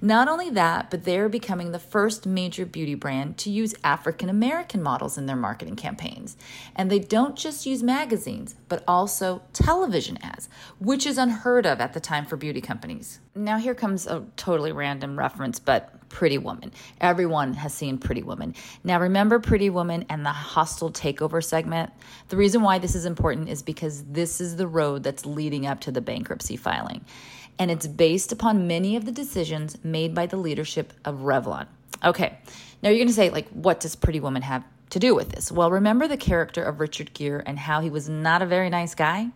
Not 0.00 0.28
only 0.28 0.48
that, 0.48 0.88
but 0.90 1.04
they're 1.04 1.28
becoming 1.28 1.72
the 1.72 1.78
first 1.78 2.24
major 2.24 2.64
beauty 2.64 2.94
brand 2.94 3.36
to 3.38 3.50
use 3.50 3.74
African 3.84 4.30
American 4.30 4.82
models 4.82 5.18
in 5.18 5.26
their 5.26 5.36
marketing 5.36 5.76
campaigns. 5.76 6.38
And 6.74 6.90
they 6.90 6.98
don't 6.98 7.36
just 7.36 7.66
use 7.66 7.82
magazines, 7.82 8.54
but 8.70 8.82
also 8.88 9.42
television 9.52 10.16
ads, 10.22 10.48
which 10.78 11.04
is 11.04 11.18
unheard 11.18 11.66
of 11.66 11.82
at 11.82 11.92
the 11.92 12.00
time 12.00 12.24
for 12.24 12.38
beauty 12.38 12.62
companies. 12.62 13.20
Now, 13.34 13.58
here 13.58 13.74
comes 13.74 14.06
a 14.06 14.24
totally 14.36 14.72
random 14.72 15.18
reference, 15.18 15.58
but 15.58 16.08
Pretty 16.08 16.38
Woman. 16.38 16.72
Everyone 17.02 17.52
has 17.52 17.74
seen 17.74 17.98
Pretty 17.98 18.22
Woman. 18.22 18.54
Now, 18.84 19.00
remember 19.00 19.38
Pretty 19.38 19.68
Woman 19.68 20.06
and 20.08 20.24
the 20.24 20.30
hostile 20.30 20.90
takeover 20.90 21.44
segment? 21.44 21.92
The 22.28 22.38
reason 22.38 22.62
why 22.62 22.78
this 22.78 22.94
is 22.94 23.04
important 23.04 23.50
is 23.50 23.62
because 23.62 24.02
this 24.04 24.40
is 24.40 24.56
the 24.56 24.66
road 24.66 25.02
that's 25.02 25.26
leading 25.26 25.66
up 25.66 25.82
to 25.82 25.90
the 25.90 26.00
bankruptcy 26.00 26.56
filing. 26.56 27.04
And 27.58 27.70
it's 27.70 27.86
based 27.86 28.32
upon 28.32 28.66
many 28.66 28.96
of 28.96 29.04
the 29.04 29.12
decisions 29.12 29.76
made 29.82 30.14
by 30.14 30.26
the 30.26 30.36
leadership 30.36 30.92
of 31.04 31.20
Revlon. 31.20 31.66
Okay, 32.04 32.38
now 32.82 32.90
you're 32.90 32.98
going 32.98 33.08
to 33.08 33.14
say, 33.14 33.30
like, 33.30 33.48
what 33.48 33.80
does 33.80 33.96
Pretty 33.96 34.20
Woman 34.20 34.42
have 34.42 34.64
to 34.90 34.98
do 34.98 35.14
with 35.14 35.30
this? 35.30 35.50
Well, 35.50 35.70
remember 35.70 36.06
the 36.06 36.16
character 36.16 36.62
of 36.62 36.80
Richard 36.80 37.14
Gere 37.14 37.42
and 37.46 37.58
how 37.58 37.80
he 37.80 37.90
was 37.90 38.08
not 38.08 38.42
a 38.42 38.46
very 38.46 38.68
nice 38.68 38.94
guy? 38.94 39.30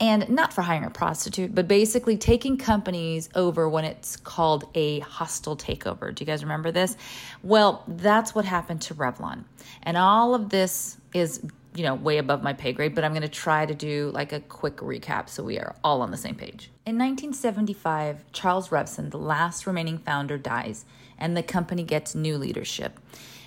and 0.00 0.28
not 0.28 0.52
for 0.52 0.62
hiring 0.62 0.84
a 0.84 0.90
prostitute, 0.90 1.54
but 1.54 1.68
basically 1.68 2.16
taking 2.16 2.56
companies 2.56 3.28
over 3.34 3.68
when 3.68 3.84
it's 3.84 4.16
called 4.16 4.68
a 4.74 4.98
hostile 5.00 5.56
takeover. 5.56 6.14
Do 6.14 6.22
you 6.22 6.26
guys 6.26 6.42
remember 6.42 6.72
this? 6.72 6.96
Well, 7.42 7.84
that's 7.86 8.34
what 8.34 8.44
happened 8.44 8.82
to 8.82 8.94
Revlon. 8.94 9.44
And 9.82 9.96
all 9.96 10.34
of 10.34 10.48
this 10.48 10.96
is, 11.12 11.40
you 11.74 11.82
know, 11.82 11.94
way 11.94 12.18
above 12.18 12.42
my 12.42 12.52
pay 12.52 12.72
grade, 12.72 12.94
but 12.94 13.04
I'm 13.04 13.12
going 13.12 13.22
to 13.22 13.28
try 13.28 13.66
to 13.66 13.74
do 13.74 14.10
like 14.14 14.32
a 14.32 14.40
quick 14.40 14.76
recap 14.76 15.28
so 15.28 15.42
we 15.42 15.58
are 15.58 15.74
all 15.82 16.02
on 16.02 16.10
the 16.10 16.16
same 16.16 16.36
page. 16.36 16.70
In 16.86 16.96
1975, 16.96 18.24
Charles 18.32 18.68
Revson, 18.68 19.10
the 19.10 19.18
last 19.18 19.66
remaining 19.66 19.98
founder, 19.98 20.38
dies, 20.38 20.84
and 21.18 21.36
the 21.36 21.42
company 21.42 21.82
gets 21.82 22.14
new 22.14 22.38
leadership. 22.38 23.00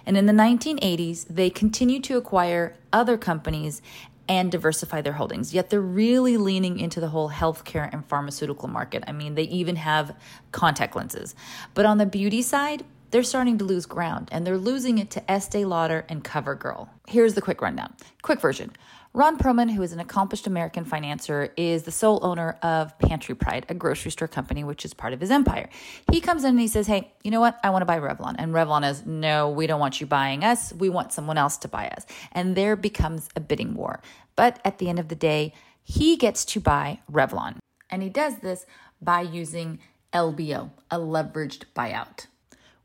And 0.05 0.17
in 0.17 0.25
the 0.25 0.33
1980s, 0.33 1.27
they 1.29 1.49
continue 1.49 1.99
to 2.01 2.17
acquire 2.17 2.75
other 2.91 3.17
companies 3.17 3.81
and 4.29 4.51
diversify 4.51 5.01
their 5.01 5.13
holdings. 5.13 5.53
Yet 5.53 5.69
they're 5.69 5.79
really 5.79 6.37
leaning 6.37 6.79
into 6.79 6.99
the 6.99 7.09
whole 7.09 7.29
healthcare 7.29 7.89
and 7.91 8.05
pharmaceutical 8.05 8.67
market. 8.67 9.03
I 9.07 9.13
mean, 9.13 9.35
they 9.35 9.43
even 9.43 9.77
have 9.77 10.15
contact 10.51 10.95
lenses. 10.95 11.33
But 11.73 11.85
on 11.85 11.97
the 11.97 12.05
beauty 12.05 12.41
side, 12.41 12.83
they're 13.11 13.23
starting 13.23 13.57
to 13.57 13.65
lose 13.65 13.85
ground 13.85 14.29
and 14.31 14.45
they're 14.45 14.57
losing 14.57 14.97
it 14.97 15.09
to 15.11 15.31
Estee 15.31 15.65
Lauder 15.65 16.05
and 16.09 16.23
CoverGirl. 16.23 16.89
Here's 17.07 17.33
the 17.33 17.41
quick 17.41 17.61
rundown. 17.61 17.93
Quick 18.21 18.41
version. 18.41 18.71
Ron 19.13 19.37
Perelman, 19.37 19.71
who 19.71 19.81
is 19.81 19.93
an 19.93 19.99
accomplished 19.99 20.45
American 20.45 20.85
financier, 20.85 21.51
is 21.57 21.83
the 21.83 21.91
sole 21.91 22.19
owner 22.21 22.59
of 22.61 22.97
Pantry 22.99 23.33
Pride, 23.33 23.65
a 23.67 23.73
grocery 23.73 24.11
store 24.11 24.27
company 24.27 24.63
which 24.63 24.85
is 24.85 24.93
part 24.93 25.13
of 25.13 25.19
his 25.19 25.31
empire. 25.31 25.69
He 26.11 26.21
comes 26.21 26.43
in 26.43 26.51
and 26.51 26.59
he 26.59 26.67
says, 26.67 26.85
Hey, 26.85 27.11
you 27.23 27.31
know 27.31 27.39
what? 27.39 27.59
I 27.63 27.71
want 27.71 27.81
to 27.81 27.87
buy 27.87 27.99
Revlon. 27.99 28.35
And 28.37 28.53
Revlon 28.53 28.87
is, 28.87 29.05
No, 29.05 29.49
we 29.49 29.65
don't 29.65 29.79
want 29.79 29.99
you 29.99 30.05
buying 30.05 30.43
us. 30.43 30.71
We 30.73 30.89
want 30.89 31.13
someone 31.13 31.37
else 31.37 31.57
to 31.59 31.67
buy 31.67 31.87
us. 31.87 32.05
And 32.31 32.55
there 32.55 32.75
becomes 32.75 33.27
a 33.35 33.39
bidding 33.39 33.73
war. 33.73 34.01
But 34.35 34.59
at 34.63 34.77
the 34.77 34.87
end 34.87 34.99
of 34.99 35.07
the 35.07 35.15
day, 35.15 35.53
he 35.83 36.15
gets 36.15 36.45
to 36.45 36.59
buy 36.59 36.99
Revlon. 37.11 37.57
And 37.89 38.03
he 38.03 38.09
does 38.09 38.37
this 38.39 38.65
by 39.01 39.21
using 39.21 39.79
LBO, 40.13 40.71
a 40.91 40.99
leveraged 40.99 41.63
buyout. 41.75 42.27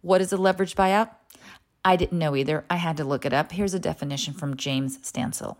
What 0.02 0.20
is 0.20 0.32
a 0.32 0.36
leveraged 0.36 0.74
buyout? 0.74 1.10
I 1.84 1.96
didn't 1.96 2.18
know 2.18 2.34
either. 2.36 2.64
I 2.68 2.76
had 2.76 2.96
to 2.96 3.04
look 3.04 3.24
it 3.24 3.32
up. 3.32 3.52
Here's 3.52 3.74
a 3.74 3.78
definition 3.78 4.34
from 4.34 4.56
James 4.56 4.98
Stansel. 4.98 5.56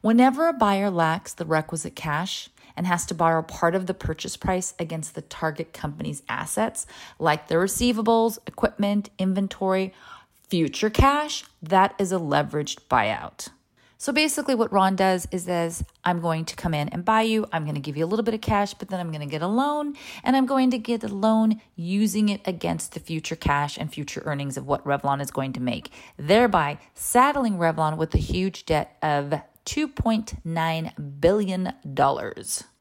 Whenever 0.00 0.48
a 0.48 0.52
buyer 0.52 0.90
lacks 0.90 1.34
the 1.34 1.44
requisite 1.44 1.96
cash 1.96 2.48
and 2.76 2.86
has 2.86 3.04
to 3.06 3.14
borrow 3.14 3.42
part 3.42 3.74
of 3.74 3.86
the 3.86 3.94
purchase 3.94 4.36
price 4.36 4.74
against 4.78 5.16
the 5.16 5.22
target 5.22 5.72
company's 5.72 6.22
assets, 6.28 6.86
like 7.18 7.48
their 7.48 7.60
receivables, 7.60 8.38
equipment, 8.46 9.10
inventory, 9.18 9.92
future 10.48 10.90
cash, 10.90 11.44
that 11.60 11.94
is 11.98 12.12
a 12.12 12.16
leveraged 12.16 12.80
buyout. 12.88 13.48
So 14.00 14.14
basically, 14.14 14.54
what 14.54 14.72
Ron 14.72 14.96
does 14.96 15.28
is 15.30 15.44
says, 15.44 15.84
I'm 16.02 16.22
going 16.22 16.46
to 16.46 16.56
come 16.56 16.72
in 16.72 16.88
and 16.88 17.04
buy 17.04 17.20
you. 17.20 17.46
I'm 17.52 17.64
going 17.64 17.74
to 17.74 17.82
give 17.82 17.98
you 17.98 18.06
a 18.06 18.08
little 18.08 18.22
bit 18.22 18.32
of 18.32 18.40
cash, 18.40 18.72
but 18.72 18.88
then 18.88 18.98
I'm 18.98 19.10
going 19.10 19.20
to 19.20 19.26
get 19.26 19.42
a 19.42 19.46
loan, 19.46 19.94
and 20.24 20.36
I'm 20.36 20.46
going 20.46 20.70
to 20.70 20.78
get 20.78 21.04
a 21.04 21.08
loan 21.08 21.60
using 21.76 22.30
it 22.30 22.40
against 22.46 22.94
the 22.94 23.00
future 23.00 23.36
cash 23.36 23.76
and 23.76 23.92
future 23.92 24.22
earnings 24.24 24.56
of 24.56 24.66
what 24.66 24.82
Revlon 24.86 25.20
is 25.20 25.30
going 25.30 25.52
to 25.52 25.60
make, 25.60 25.92
thereby 26.16 26.78
saddling 26.94 27.58
Revlon 27.58 27.98
with 27.98 28.14
a 28.14 28.18
huge 28.18 28.64
debt 28.64 28.96
of 29.02 29.34
$2.9 29.66 31.20
billion. 31.20 31.72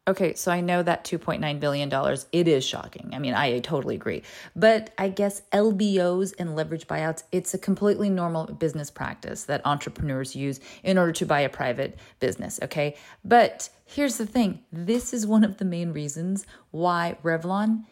Okay, 0.09 0.33
so 0.33 0.51
I 0.51 0.59
know 0.59 0.81
that 0.81 1.03
$2.9 1.03 1.59
billion, 1.59 2.17
it 2.31 2.47
is 2.47 2.65
shocking. 2.65 3.11
I 3.13 3.19
mean, 3.19 3.35
I 3.35 3.59
totally 3.59 3.93
agree. 3.93 4.23
But 4.55 4.91
I 4.97 5.09
guess 5.09 5.43
LBOs 5.53 6.33
and 6.39 6.55
leverage 6.55 6.87
buyouts, 6.87 7.21
it's 7.31 7.53
a 7.53 7.59
completely 7.59 8.09
normal 8.09 8.47
business 8.47 8.89
practice 8.89 9.43
that 9.43 9.61
entrepreneurs 9.65 10.35
use 10.35 10.61
in 10.81 10.97
order 10.97 11.11
to 11.11 11.27
buy 11.27 11.41
a 11.41 11.49
private 11.49 11.99
business, 12.19 12.59
okay? 12.63 12.95
But 13.23 13.69
here's 13.85 14.17
the 14.17 14.25
thing 14.25 14.63
this 14.73 15.13
is 15.13 15.27
one 15.27 15.43
of 15.43 15.57
the 15.57 15.65
main 15.65 15.93
reasons 15.93 16.47
why 16.71 17.17
Revlon 17.21 17.83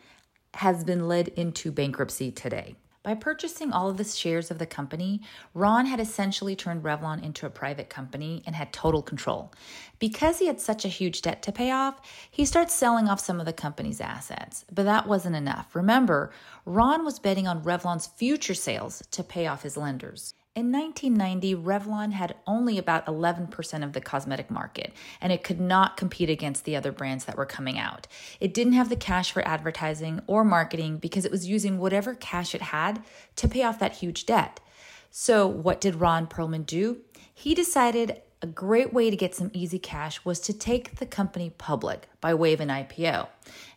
has 0.56 0.84
been 0.84 1.08
led 1.08 1.28
into 1.28 1.72
bankruptcy 1.72 2.32
today. 2.32 2.78
By 3.08 3.16
purchasing 3.16 3.72
all 3.72 3.88
of 3.88 3.96
the 3.96 4.04
shares 4.04 4.52
of 4.52 4.60
the 4.60 4.66
company, 4.66 5.22
Ron 5.54 5.86
had 5.86 6.02
essentially 6.02 6.58
turned 6.58 6.84
Revlon 6.84 7.24
into 7.24 7.46
a 7.46 7.50
private 7.50 7.90
company 7.90 8.44
and 8.46 8.54
had 8.54 8.74
total 8.74 9.02
control. 9.02 9.54
Because 9.98 10.40
he 10.40 10.48
had 10.48 10.60
such 10.60 10.84
a 10.84 10.90
huge 10.90 11.22
debt 11.22 11.42
to 11.44 11.54
pay 11.54 11.72
off, 11.72 12.02
he 12.30 12.44
starts 12.44 12.74
selling 12.74 13.08
off 13.08 13.22
some 13.22 13.40
of 13.40 13.46
the 13.46 13.54
company's 13.54 14.02
assets. 14.02 14.66
But 14.70 14.84
that 14.84 15.08
wasn't 15.08 15.38
enough. 15.38 15.74
Remember, 15.74 16.34
Ron 16.66 17.06
was 17.06 17.18
betting 17.18 17.48
on 17.48 17.64
Revlon's 17.64 18.08
future 18.08 18.54
sales 18.54 19.02
to 19.12 19.24
pay 19.24 19.48
off 19.48 19.64
his 19.64 19.78
lenders. 19.78 20.34
In 20.58 20.72
1990, 20.72 21.54
Revlon 21.54 22.14
had 22.14 22.34
only 22.48 22.80
about 22.80 23.06
11% 23.06 23.84
of 23.84 23.94
the 23.94 24.02
cosmetic 24.02 24.50
market, 24.50 24.92
and 25.22 25.32
it 25.32 25.44
could 25.44 25.60
not 25.60 25.98
compete 25.98 26.32
against 26.32 26.66
the 26.66 26.76
other 26.76 26.92
brands 26.92 27.26
that 27.26 27.38
were 27.38 27.46
coming 27.46 27.78
out. 27.78 28.08
It 28.40 28.56
didn't 28.56 28.74
have 28.74 28.90
the 28.90 28.96
cash 28.96 29.32
for 29.32 29.48
advertising 29.48 30.20
or 30.26 30.44
marketing 30.44 30.98
because 30.98 31.26
it 31.26 31.32
was 31.32 31.46
using 31.46 31.78
whatever 31.78 32.16
cash 32.16 32.56
it 32.56 32.64
had 32.64 33.04
to 33.36 33.48
pay 33.48 33.62
off 33.62 33.78
that 33.78 33.98
huge 33.98 34.26
debt. 34.26 34.60
So, 35.12 35.46
what 35.46 35.80
did 35.80 36.02
Ron 36.02 36.26
Perelman 36.26 36.66
do? 36.66 37.02
He 37.32 37.54
decided 37.54 38.24
a 38.42 38.48
great 38.48 38.94
way 38.94 39.10
to 39.10 39.16
get 39.16 39.34
some 39.34 39.50
easy 39.54 39.80
cash 39.80 40.24
was 40.24 40.40
to 40.42 40.54
take 40.54 40.98
the 40.98 41.06
company 41.06 41.50
public 41.58 42.08
by 42.22 42.34
way 42.34 42.54
of 42.54 42.60
an 42.60 42.70
IPO. 42.70 43.28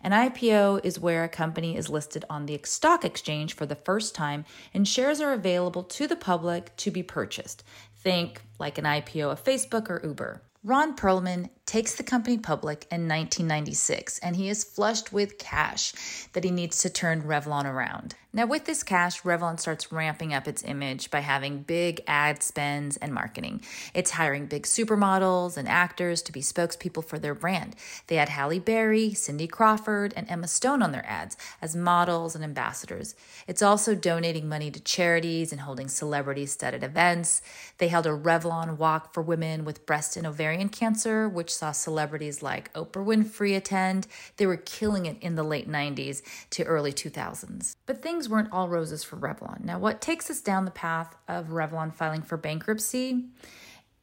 An 0.03 0.13
IPO 0.13 0.85
is 0.85 1.01
where 1.01 1.25
a 1.25 1.29
company 1.29 1.77
is 1.77 1.89
listed 1.89 2.25
on 2.29 2.47
the 2.47 2.61
stock 2.65 3.05
exchange 3.05 3.55
for 3.55 3.65
the 3.65 3.75
first 3.75 4.15
time 4.15 4.45
and 4.75 4.87
shares 4.87 5.21
are 5.21 5.33
available 5.33 5.83
to 5.85 6.07
the 6.07 6.17
public 6.17 6.77
to 6.77 6.91
be 6.91 7.03
purchased. 7.03 7.65
Think 7.97 8.43
like 8.59 8.77
an 8.77 8.85
IPO 8.85 9.33
of 9.33 9.43
Facebook 9.43 9.89
or 9.89 10.01
Uber. 10.05 10.43
Ron 10.63 10.95
Perelman 10.95 11.49
takes 11.71 11.95
the 11.95 12.03
company 12.03 12.37
public 12.37 12.85
in 12.91 13.07
1996 13.07 14.19
and 14.19 14.35
he 14.35 14.49
is 14.49 14.65
flushed 14.65 15.13
with 15.13 15.39
cash 15.39 15.93
that 16.33 16.43
he 16.43 16.51
needs 16.51 16.83
to 16.83 16.91
turn 16.91 17.23
Revlon 17.23 17.65
around. 17.65 18.17
Now, 18.33 18.47
with 18.47 18.65
this 18.65 18.85
cash, 18.85 19.23
Revlon 19.23 19.59
starts 19.59 19.91
ramping 19.91 20.33
up 20.33 20.47
its 20.47 20.63
image 20.63 21.11
by 21.11 21.19
having 21.19 21.63
big 21.63 22.01
ad 22.07 22.45
spends 22.45 22.97
and 22.97 23.13
marketing. 23.13 23.61
It's 23.93 24.13
hiring 24.13 24.47
big 24.47 24.65
supermodels 24.65 25.57
and 25.57 25.69
actors 25.69 26.23
to 26.23 26.33
be 26.33 26.41
spokespeople 26.41 27.05
for 27.05 27.19
their 27.19 27.35
brand. 27.35 27.75
They 28.07 28.15
had 28.17 28.29
Halle 28.29 28.61
Berry, 28.61 29.15
Cindy 29.15 29.49
Crawford, 29.49 30.15
and 30.17 30.31
Emma 30.31 30.47
Stone 30.47 30.81
on 30.81 30.93
their 30.93 31.05
ads 31.07 31.37
as 31.61 31.75
models 31.75 32.37
and 32.37 32.45
ambassadors. 32.45 33.17
It's 33.49 33.63
also 33.63 33.97
donating 33.97 34.49
money 34.49 34.71
to 34.71 34.81
charities 34.81 35.51
and 35.51 35.63
holding 35.63 35.89
celebrity 35.89 36.47
studded 36.47 36.85
events. 36.85 37.43
They 37.79 37.89
held 37.89 38.07
a 38.07 38.11
Revlon 38.11 38.77
walk 38.77 39.13
for 39.13 39.23
women 39.23 39.65
with 39.65 39.87
breast 39.87 40.17
and 40.17 40.25
ovarian 40.25 40.69
cancer, 40.69 41.29
which 41.29 41.53
saw 41.61 41.73
celebrities 41.73 42.43
like 42.43 42.73
Oprah 42.73 43.05
Winfrey 43.05 43.55
attend. 43.55 44.07
They 44.39 44.47
were 44.47 44.57
killing 44.57 45.05
it 45.05 45.19
in 45.21 45.35
the 45.35 45.43
late 45.43 45.69
90s 45.69 46.23
to 46.51 46.65
early 46.65 46.93
2000s. 46.93 47.77
But 47.85 48.01
things 48.01 48.31
weren't 48.31 48.51
all 48.51 48.69
roses 48.69 49.05
for 49.05 49.17
Revlon. 49.17 49.63
Now, 49.63 49.79
what 49.79 50.01
takes 50.01 50.31
us 50.31 50.41
down 50.41 50.65
the 50.65 50.71
path 50.71 51.15
of 51.29 51.49
Revlon 51.49 51.93
filing 51.93 52.23
for 52.23 52.39
bankruptcy? 52.39 53.27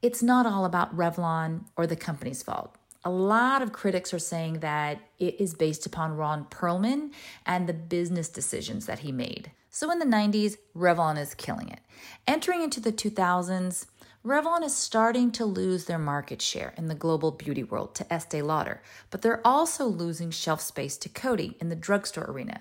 It's 0.03 0.21
not 0.21 0.45
all 0.45 0.65
about 0.65 0.95
Revlon 0.95 1.65
or 1.75 1.87
the 1.87 1.95
company's 1.95 2.43
fault. 2.43 2.75
A 3.03 3.09
lot 3.09 3.63
of 3.63 3.73
critics 3.73 4.13
are 4.13 4.19
saying 4.19 4.59
that 4.59 4.99
it 5.17 5.41
is 5.41 5.55
based 5.55 5.87
upon 5.87 6.15
Ron 6.15 6.45
Perelman 6.45 7.11
and 7.45 7.67
the 7.67 7.73
business 7.73 8.29
decisions 8.29 8.85
that 8.85 8.99
he 8.99 9.11
made. 9.11 9.51
So 9.71 9.89
in 9.89 9.97
the 9.97 10.05
90s, 10.05 10.57
Revlon 10.75 11.19
is 11.19 11.33
killing 11.33 11.69
it. 11.69 11.79
Entering 12.27 12.61
into 12.61 12.79
the 12.79 12.91
2000s, 12.91 13.87
Revlon 14.27 14.61
is 14.61 14.75
starting 14.75 15.31
to 15.31 15.45
lose 15.45 15.85
their 15.85 15.97
market 15.97 16.41
share 16.41 16.73
in 16.75 16.89
the 16.89 16.95
global 16.95 17.31
beauty 17.31 17.63
world 17.63 17.95
to 17.95 18.13
Estee 18.13 18.41
Lauder, 18.41 18.81
but 19.09 19.21
they're 19.21 19.39
also 19.47 19.85
losing 19.85 20.31
shelf 20.31 20.59
space 20.59 20.97
to 20.97 21.07
Coty 21.07 21.55
in 21.61 21.69
the 21.69 21.77
drugstore 21.77 22.25
arena. 22.29 22.59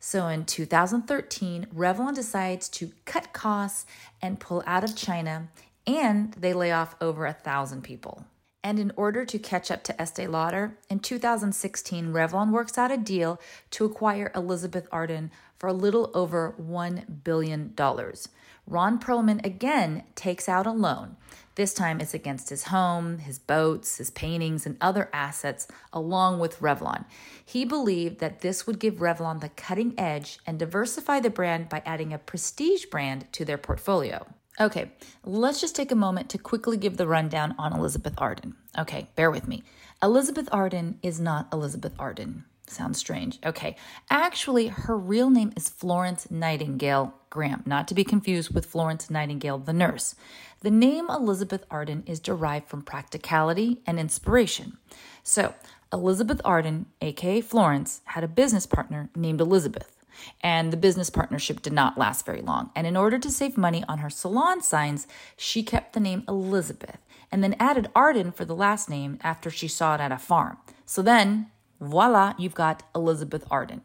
So 0.00 0.26
in 0.26 0.44
2013, 0.46 1.68
Revlon 1.72 2.12
decides 2.12 2.68
to 2.70 2.90
cut 3.04 3.32
costs 3.32 3.86
and 4.20 4.40
pull 4.40 4.64
out 4.66 4.82
of 4.82 4.96
China, 4.96 5.46
and 5.86 6.32
they 6.32 6.52
lay 6.52 6.72
off 6.72 6.96
over 7.00 7.24
a 7.24 7.32
thousand 7.32 7.82
people. 7.82 8.24
And 8.64 8.80
in 8.80 8.90
order 8.96 9.24
to 9.26 9.38
catch 9.38 9.70
up 9.70 9.84
to 9.84 10.02
Estee 10.02 10.26
Lauder, 10.26 10.76
in 10.90 10.98
2016, 10.98 12.12
Revlon 12.12 12.50
works 12.50 12.76
out 12.76 12.90
a 12.90 12.96
deal 12.96 13.40
to 13.70 13.84
acquire 13.84 14.32
Elizabeth 14.34 14.88
Arden 14.90 15.30
for 15.58 15.68
a 15.68 15.72
little 15.72 16.10
over 16.14 16.54
$1 16.60 17.22
billion. 17.24 17.74
Ron 18.68 18.98
Perelman 18.98 19.44
again 19.44 20.02
takes 20.14 20.48
out 20.48 20.66
a 20.66 20.72
loan. 20.72 21.16
This 21.54 21.72
time 21.72 22.00
it's 22.00 22.12
against 22.12 22.50
his 22.50 22.64
home, 22.64 23.18
his 23.18 23.38
boats, 23.38 23.96
his 23.96 24.10
paintings, 24.10 24.66
and 24.66 24.76
other 24.80 25.08
assets, 25.12 25.68
along 25.92 26.38
with 26.38 26.60
Revlon. 26.60 27.06
He 27.44 27.64
believed 27.64 28.18
that 28.18 28.40
this 28.40 28.66
would 28.66 28.78
give 28.78 28.96
Revlon 28.96 29.40
the 29.40 29.48
cutting 29.50 29.94
edge 29.96 30.38
and 30.46 30.58
diversify 30.58 31.20
the 31.20 31.30
brand 31.30 31.68
by 31.68 31.82
adding 31.86 32.12
a 32.12 32.18
prestige 32.18 32.86
brand 32.86 33.32
to 33.32 33.44
their 33.44 33.56
portfolio. 33.56 34.26
Okay, 34.60 34.90
let's 35.24 35.60
just 35.60 35.76
take 35.76 35.92
a 35.92 35.96
moment 35.96 36.28
to 36.30 36.38
quickly 36.38 36.76
give 36.76 36.96
the 36.96 37.06
rundown 37.06 37.54
on 37.58 37.72
Elizabeth 37.72 38.14
Arden. 38.18 38.56
Okay, 38.78 39.08
bear 39.14 39.30
with 39.30 39.46
me. 39.46 39.62
Elizabeth 40.02 40.48
Arden 40.50 40.98
is 41.02 41.20
not 41.20 41.48
Elizabeth 41.52 41.94
Arden. 41.98 42.44
Sounds 42.68 42.98
strange. 42.98 43.38
Okay. 43.44 43.76
Actually, 44.10 44.68
her 44.68 44.96
real 44.96 45.30
name 45.30 45.52
is 45.56 45.68
Florence 45.68 46.30
Nightingale 46.30 47.14
Graham, 47.30 47.62
not 47.64 47.86
to 47.88 47.94
be 47.94 48.02
confused 48.02 48.52
with 48.54 48.66
Florence 48.66 49.08
Nightingale, 49.08 49.58
the 49.58 49.72
nurse. 49.72 50.14
The 50.60 50.70
name 50.70 51.06
Elizabeth 51.08 51.64
Arden 51.70 52.02
is 52.06 52.18
derived 52.18 52.66
from 52.68 52.82
practicality 52.82 53.82
and 53.86 54.00
inspiration. 54.00 54.78
So, 55.22 55.54
Elizabeth 55.92 56.40
Arden, 56.44 56.86
aka 57.00 57.40
Florence, 57.40 58.00
had 58.06 58.24
a 58.24 58.28
business 58.28 58.66
partner 58.66 59.10
named 59.14 59.40
Elizabeth. 59.40 59.92
And 60.40 60.72
the 60.72 60.78
business 60.78 61.10
partnership 61.10 61.62
did 61.62 61.72
not 61.72 61.98
last 61.98 62.24
very 62.24 62.40
long. 62.40 62.70
And 62.74 62.86
in 62.86 62.96
order 62.96 63.18
to 63.18 63.30
save 63.30 63.56
money 63.56 63.84
on 63.86 63.98
her 63.98 64.10
salon 64.10 64.62
signs, 64.62 65.06
she 65.36 65.62
kept 65.62 65.92
the 65.92 66.00
name 66.00 66.24
Elizabeth 66.26 66.98
and 67.30 67.44
then 67.44 67.54
added 67.60 67.90
Arden 67.94 68.32
for 68.32 68.44
the 68.44 68.56
last 68.56 68.88
name 68.88 69.18
after 69.22 69.50
she 69.50 69.68
saw 69.68 69.94
it 69.94 70.00
at 70.00 70.12
a 70.12 70.18
farm. 70.18 70.56
So 70.86 71.02
then 71.02 71.50
Voila, 71.80 72.34
you've 72.38 72.54
got 72.54 72.82
Elizabeth 72.94 73.46
Arden. 73.50 73.82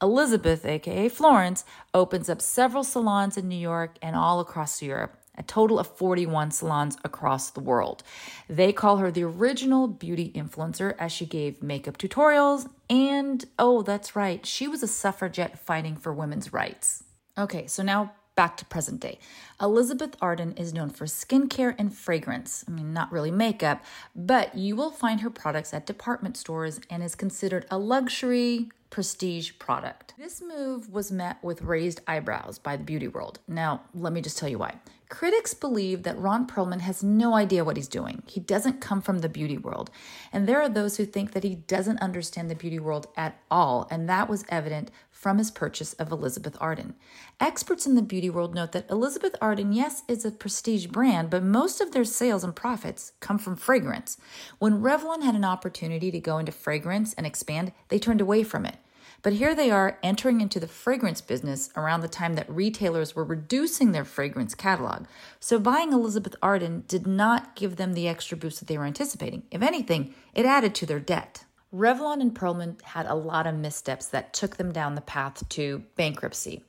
Elizabeth, 0.00 0.64
aka 0.64 1.08
Florence, 1.08 1.64
opens 1.92 2.28
up 2.28 2.40
several 2.40 2.84
salons 2.84 3.36
in 3.36 3.48
New 3.48 3.56
York 3.56 3.96
and 4.00 4.14
all 4.14 4.38
across 4.38 4.80
Europe, 4.80 5.16
a 5.36 5.42
total 5.42 5.78
of 5.78 5.96
41 5.96 6.52
salons 6.52 6.96
across 7.04 7.50
the 7.50 7.60
world. 7.60 8.02
They 8.48 8.72
call 8.72 8.98
her 8.98 9.10
the 9.10 9.24
original 9.24 9.88
beauty 9.88 10.32
influencer 10.34 10.94
as 10.98 11.10
she 11.10 11.26
gave 11.26 11.62
makeup 11.62 11.98
tutorials, 11.98 12.68
and 12.88 13.44
oh, 13.58 13.82
that's 13.82 14.14
right, 14.14 14.46
she 14.46 14.68
was 14.68 14.82
a 14.82 14.88
suffragette 14.88 15.58
fighting 15.58 15.96
for 15.96 16.12
women's 16.12 16.52
rights. 16.52 17.02
Okay, 17.36 17.66
so 17.66 17.82
now 17.82 18.12
back 18.38 18.56
to 18.56 18.64
present 18.66 19.00
day. 19.00 19.18
Elizabeth 19.60 20.14
Arden 20.22 20.52
is 20.52 20.72
known 20.72 20.90
for 20.90 21.06
skincare 21.06 21.74
and 21.76 21.92
fragrance. 21.92 22.64
I 22.68 22.70
mean, 22.70 22.92
not 22.92 23.10
really 23.10 23.32
makeup, 23.32 23.84
but 24.14 24.56
you 24.56 24.76
will 24.76 24.92
find 24.92 25.22
her 25.22 25.28
products 25.28 25.74
at 25.74 25.86
department 25.86 26.36
stores 26.36 26.78
and 26.88 27.02
is 27.02 27.16
considered 27.16 27.66
a 27.68 27.78
luxury 27.78 28.68
prestige 28.90 29.50
product. 29.58 30.14
This 30.16 30.40
move 30.40 30.88
was 30.88 31.10
met 31.10 31.42
with 31.42 31.62
raised 31.62 32.00
eyebrows 32.06 32.60
by 32.60 32.76
the 32.76 32.84
beauty 32.84 33.08
world. 33.08 33.40
Now, 33.48 33.80
let 33.92 34.12
me 34.12 34.20
just 34.20 34.38
tell 34.38 34.48
you 34.48 34.58
why. 34.58 34.76
Critics 35.08 35.54
believe 35.54 36.02
that 36.02 36.18
Ron 36.18 36.46
Perelman 36.46 36.80
has 36.80 37.02
no 37.02 37.34
idea 37.34 37.64
what 37.64 37.76
he's 37.78 37.88
doing. 37.88 38.22
He 38.26 38.40
doesn't 38.40 38.82
come 38.82 39.00
from 39.00 39.20
the 39.20 39.28
beauty 39.28 39.56
world. 39.56 39.90
And 40.34 40.46
there 40.46 40.60
are 40.60 40.68
those 40.68 40.98
who 40.98 41.06
think 41.06 41.32
that 41.32 41.44
he 41.44 41.54
doesn't 41.54 42.02
understand 42.02 42.50
the 42.50 42.54
beauty 42.54 42.78
world 42.78 43.06
at 43.16 43.40
all, 43.50 43.88
and 43.90 44.06
that 44.08 44.28
was 44.28 44.44
evident 44.50 44.90
from 45.10 45.38
his 45.38 45.50
purchase 45.50 45.94
of 45.94 46.12
Elizabeth 46.12 46.58
Arden. 46.60 46.94
Experts 47.40 47.86
in 47.86 47.94
the 47.94 48.02
beauty 48.02 48.28
world 48.28 48.54
note 48.54 48.72
that 48.72 48.90
Elizabeth 48.90 49.34
Arden, 49.40 49.72
yes, 49.72 50.02
is 50.08 50.26
a 50.26 50.30
prestige 50.30 50.86
brand, 50.86 51.30
but 51.30 51.42
most 51.42 51.80
of 51.80 51.92
their 51.92 52.04
sales 52.04 52.44
and 52.44 52.54
profits 52.54 53.12
come 53.20 53.38
from 53.38 53.56
fragrance. 53.56 54.18
When 54.58 54.82
Revlon 54.82 55.22
had 55.22 55.34
an 55.34 55.44
opportunity 55.44 56.10
to 56.10 56.20
go 56.20 56.36
into 56.36 56.52
fragrance 56.52 57.14
and 57.14 57.26
expand, 57.26 57.72
they 57.88 57.98
turned 57.98 58.20
away 58.20 58.42
from 58.42 58.66
it. 58.66 58.76
But 59.22 59.32
here 59.32 59.54
they 59.54 59.70
are 59.70 59.98
entering 60.02 60.40
into 60.40 60.60
the 60.60 60.68
fragrance 60.68 61.20
business 61.20 61.70
around 61.76 62.02
the 62.02 62.08
time 62.08 62.34
that 62.34 62.48
retailers 62.48 63.16
were 63.16 63.24
reducing 63.24 63.92
their 63.92 64.04
fragrance 64.04 64.54
catalog. 64.54 65.06
So 65.40 65.58
buying 65.58 65.92
Elizabeth 65.92 66.36
Arden 66.40 66.84
did 66.86 67.06
not 67.06 67.56
give 67.56 67.76
them 67.76 67.94
the 67.94 68.06
extra 68.06 68.36
boost 68.36 68.60
that 68.60 68.68
they 68.68 68.78
were 68.78 68.84
anticipating. 68.84 69.42
If 69.50 69.62
anything, 69.62 70.14
it 70.34 70.46
added 70.46 70.74
to 70.76 70.86
their 70.86 71.00
debt. 71.00 71.44
Revlon 71.74 72.22
and 72.22 72.34
Perelman 72.34 72.80
had 72.80 73.04
a 73.04 73.14
lot 73.14 73.46
of 73.46 73.54
missteps 73.54 74.06
that 74.06 74.32
took 74.32 74.56
them 74.56 74.72
down 74.72 74.94
the 74.94 75.02
path 75.02 75.46
to 75.50 75.82
bankruptcy. 75.96 76.64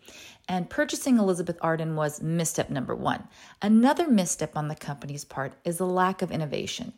And 0.49 0.69
purchasing 0.69 1.17
Elizabeth 1.17 1.57
Arden 1.61 1.95
was 1.95 2.21
misstep 2.21 2.69
number 2.69 2.95
one. 2.95 3.27
Another 3.61 4.09
misstep 4.09 4.57
on 4.57 4.67
the 4.67 4.75
company's 4.75 5.23
part 5.23 5.53
is 5.63 5.77
the 5.77 5.85
lack 5.85 6.21
of 6.21 6.31
innovation. 6.31 6.91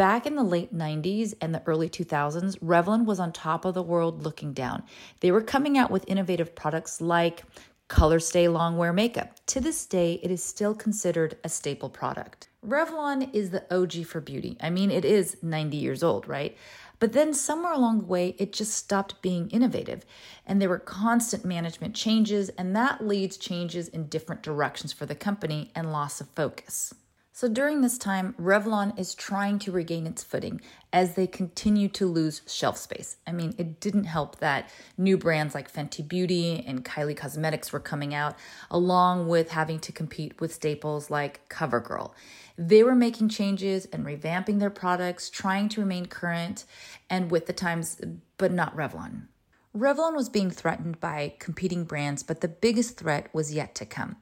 Back 0.00 0.24
in 0.24 0.34
the 0.34 0.42
late 0.42 0.74
90s 0.74 1.34
and 1.42 1.54
the 1.54 1.62
early 1.66 1.90
2000s, 1.90 2.58
Revlon 2.60 3.04
was 3.04 3.20
on 3.20 3.32
top 3.32 3.66
of 3.66 3.74
the 3.74 3.82
world 3.82 4.22
looking 4.22 4.54
down. 4.54 4.82
They 5.20 5.30
were 5.30 5.42
coming 5.42 5.76
out 5.76 5.90
with 5.90 6.08
innovative 6.08 6.54
products 6.54 7.02
like 7.02 7.42
Color 7.88 8.18
Stay 8.18 8.48
Long 8.48 8.78
Wear 8.78 8.94
Makeup. 8.94 9.34
To 9.48 9.60
this 9.60 9.84
day, 9.84 10.18
it 10.22 10.30
is 10.30 10.42
still 10.42 10.74
considered 10.74 11.36
a 11.44 11.50
staple 11.50 11.90
product. 11.90 12.48
Revlon 12.66 13.28
is 13.34 13.50
the 13.50 13.62
OG 13.70 14.06
for 14.06 14.22
beauty. 14.22 14.56
I 14.62 14.70
mean, 14.70 14.90
it 14.90 15.04
is 15.04 15.36
90 15.42 15.76
years 15.76 16.02
old, 16.02 16.26
right? 16.26 16.56
But 16.98 17.12
then 17.12 17.34
somewhere 17.34 17.74
along 17.74 17.98
the 17.98 18.06
way, 18.06 18.34
it 18.38 18.54
just 18.54 18.72
stopped 18.72 19.20
being 19.20 19.50
innovative. 19.50 20.06
And 20.46 20.62
there 20.62 20.70
were 20.70 20.78
constant 20.78 21.44
management 21.44 21.94
changes, 21.94 22.48
and 22.56 22.74
that 22.74 23.06
leads 23.06 23.36
changes 23.36 23.86
in 23.88 24.06
different 24.06 24.42
directions 24.42 24.94
for 24.94 25.04
the 25.04 25.14
company 25.14 25.70
and 25.74 25.92
loss 25.92 26.22
of 26.22 26.30
focus. 26.30 26.94
So 27.40 27.48
during 27.48 27.80
this 27.80 27.96
time, 27.96 28.34
Revlon 28.38 28.98
is 28.98 29.14
trying 29.14 29.60
to 29.60 29.72
regain 29.72 30.06
its 30.06 30.22
footing 30.22 30.60
as 30.92 31.14
they 31.14 31.26
continue 31.26 31.88
to 31.88 32.04
lose 32.04 32.42
shelf 32.46 32.76
space. 32.76 33.16
I 33.26 33.32
mean, 33.32 33.54
it 33.56 33.80
didn't 33.80 34.04
help 34.04 34.40
that 34.40 34.68
new 34.98 35.16
brands 35.16 35.54
like 35.54 35.72
Fenty 35.72 36.06
Beauty 36.06 36.62
and 36.66 36.84
Kylie 36.84 37.16
Cosmetics 37.16 37.72
were 37.72 37.80
coming 37.80 38.12
out, 38.12 38.36
along 38.70 39.26
with 39.26 39.52
having 39.52 39.78
to 39.78 39.90
compete 39.90 40.38
with 40.38 40.52
staples 40.52 41.08
like 41.08 41.48
CoverGirl. 41.48 42.12
They 42.58 42.82
were 42.82 42.94
making 42.94 43.30
changes 43.30 43.86
and 43.86 44.04
revamping 44.04 44.58
their 44.58 44.68
products, 44.68 45.30
trying 45.30 45.70
to 45.70 45.80
remain 45.80 46.04
current 46.04 46.66
and 47.08 47.30
with 47.30 47.46
the 47.46 47.54
times, 47.54 48.02
but 48.36 48.52
not 48.52 48.76
Revlon. 48.76 49.28
Revlon 49.74 50.14
was 50.14 50.28
being 50.28 50.50
threatened 50.50 51.00
by 51.00 51.32
competing 51.38 51.84
brands, 51.84 52.22
but 52.22 52.42
the 52.42 52.48
biggest 52.48 52.98
threat 52.98 53.32
was 53.32 53.54
yet 53.54 53.74
to 53.76 53.86
come. 53.86 54.16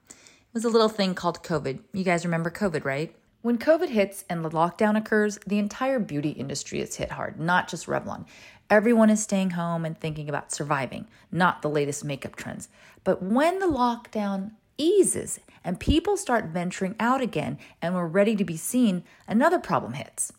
Was 0.59 0.65
a 0.65 0.71
little 0.71 0.89
thing 0.89 1.15
called 1.15 1.45
COVID. 1.45 1.79
You 1.93 2.03
guys 2.03 2.25
remember 2.25 2.51
COVID, 2.51 2.85
right? 2.85 3.15
When 3.43 3.59
COVID 3.59 3.91
hits 3.91 4.25
and 4.29 4.45
the 4.45 4.51
lockdown 4.51 4.99
occurs, 4.99 5.39
the 5.47 5.61
entire 5.61 6.01
beauty 6.01 6.31
industry 6.31 6.81
is 6.81 6.97
hit 6.97 7.13
hard, 7.13 7.39
not 7.39 7.69
just 7.69 7.87
Revlon. 7.87 8.27
Everyone 8.69 9.09
is 9.09 9.23
staying 9.23 9.51
home 9.51 9.85
and 9.85 9.97
thinking 9.97 10.29
about 10.29 10.51
surviving, 10.51 11.07
not 11.31 11.63
the 11.63 11.71
latest 11.71 12.05
makeup 12.05 12.35
trends. 12.35 12.71
But 13.05 13.23
when 13.23 13.61
the 13.61 13.69
lockdown 13.69 14.51
eases 14.77 15.39
and 15.63 15.79
people 15.79 16.17
start 16.17 16.47
venturing 16.47 16.97
out 16.99 17.21
again 17.21 17.59
and 17.81 17.95
we're 17.95 18.09
ready 18.09 18.35
to 18.35 18.45
be 18.45 18.57
seen, 18.57 19.05
another 19.29 19.61
problem 19.61 19.93
hits. 19.93 20.33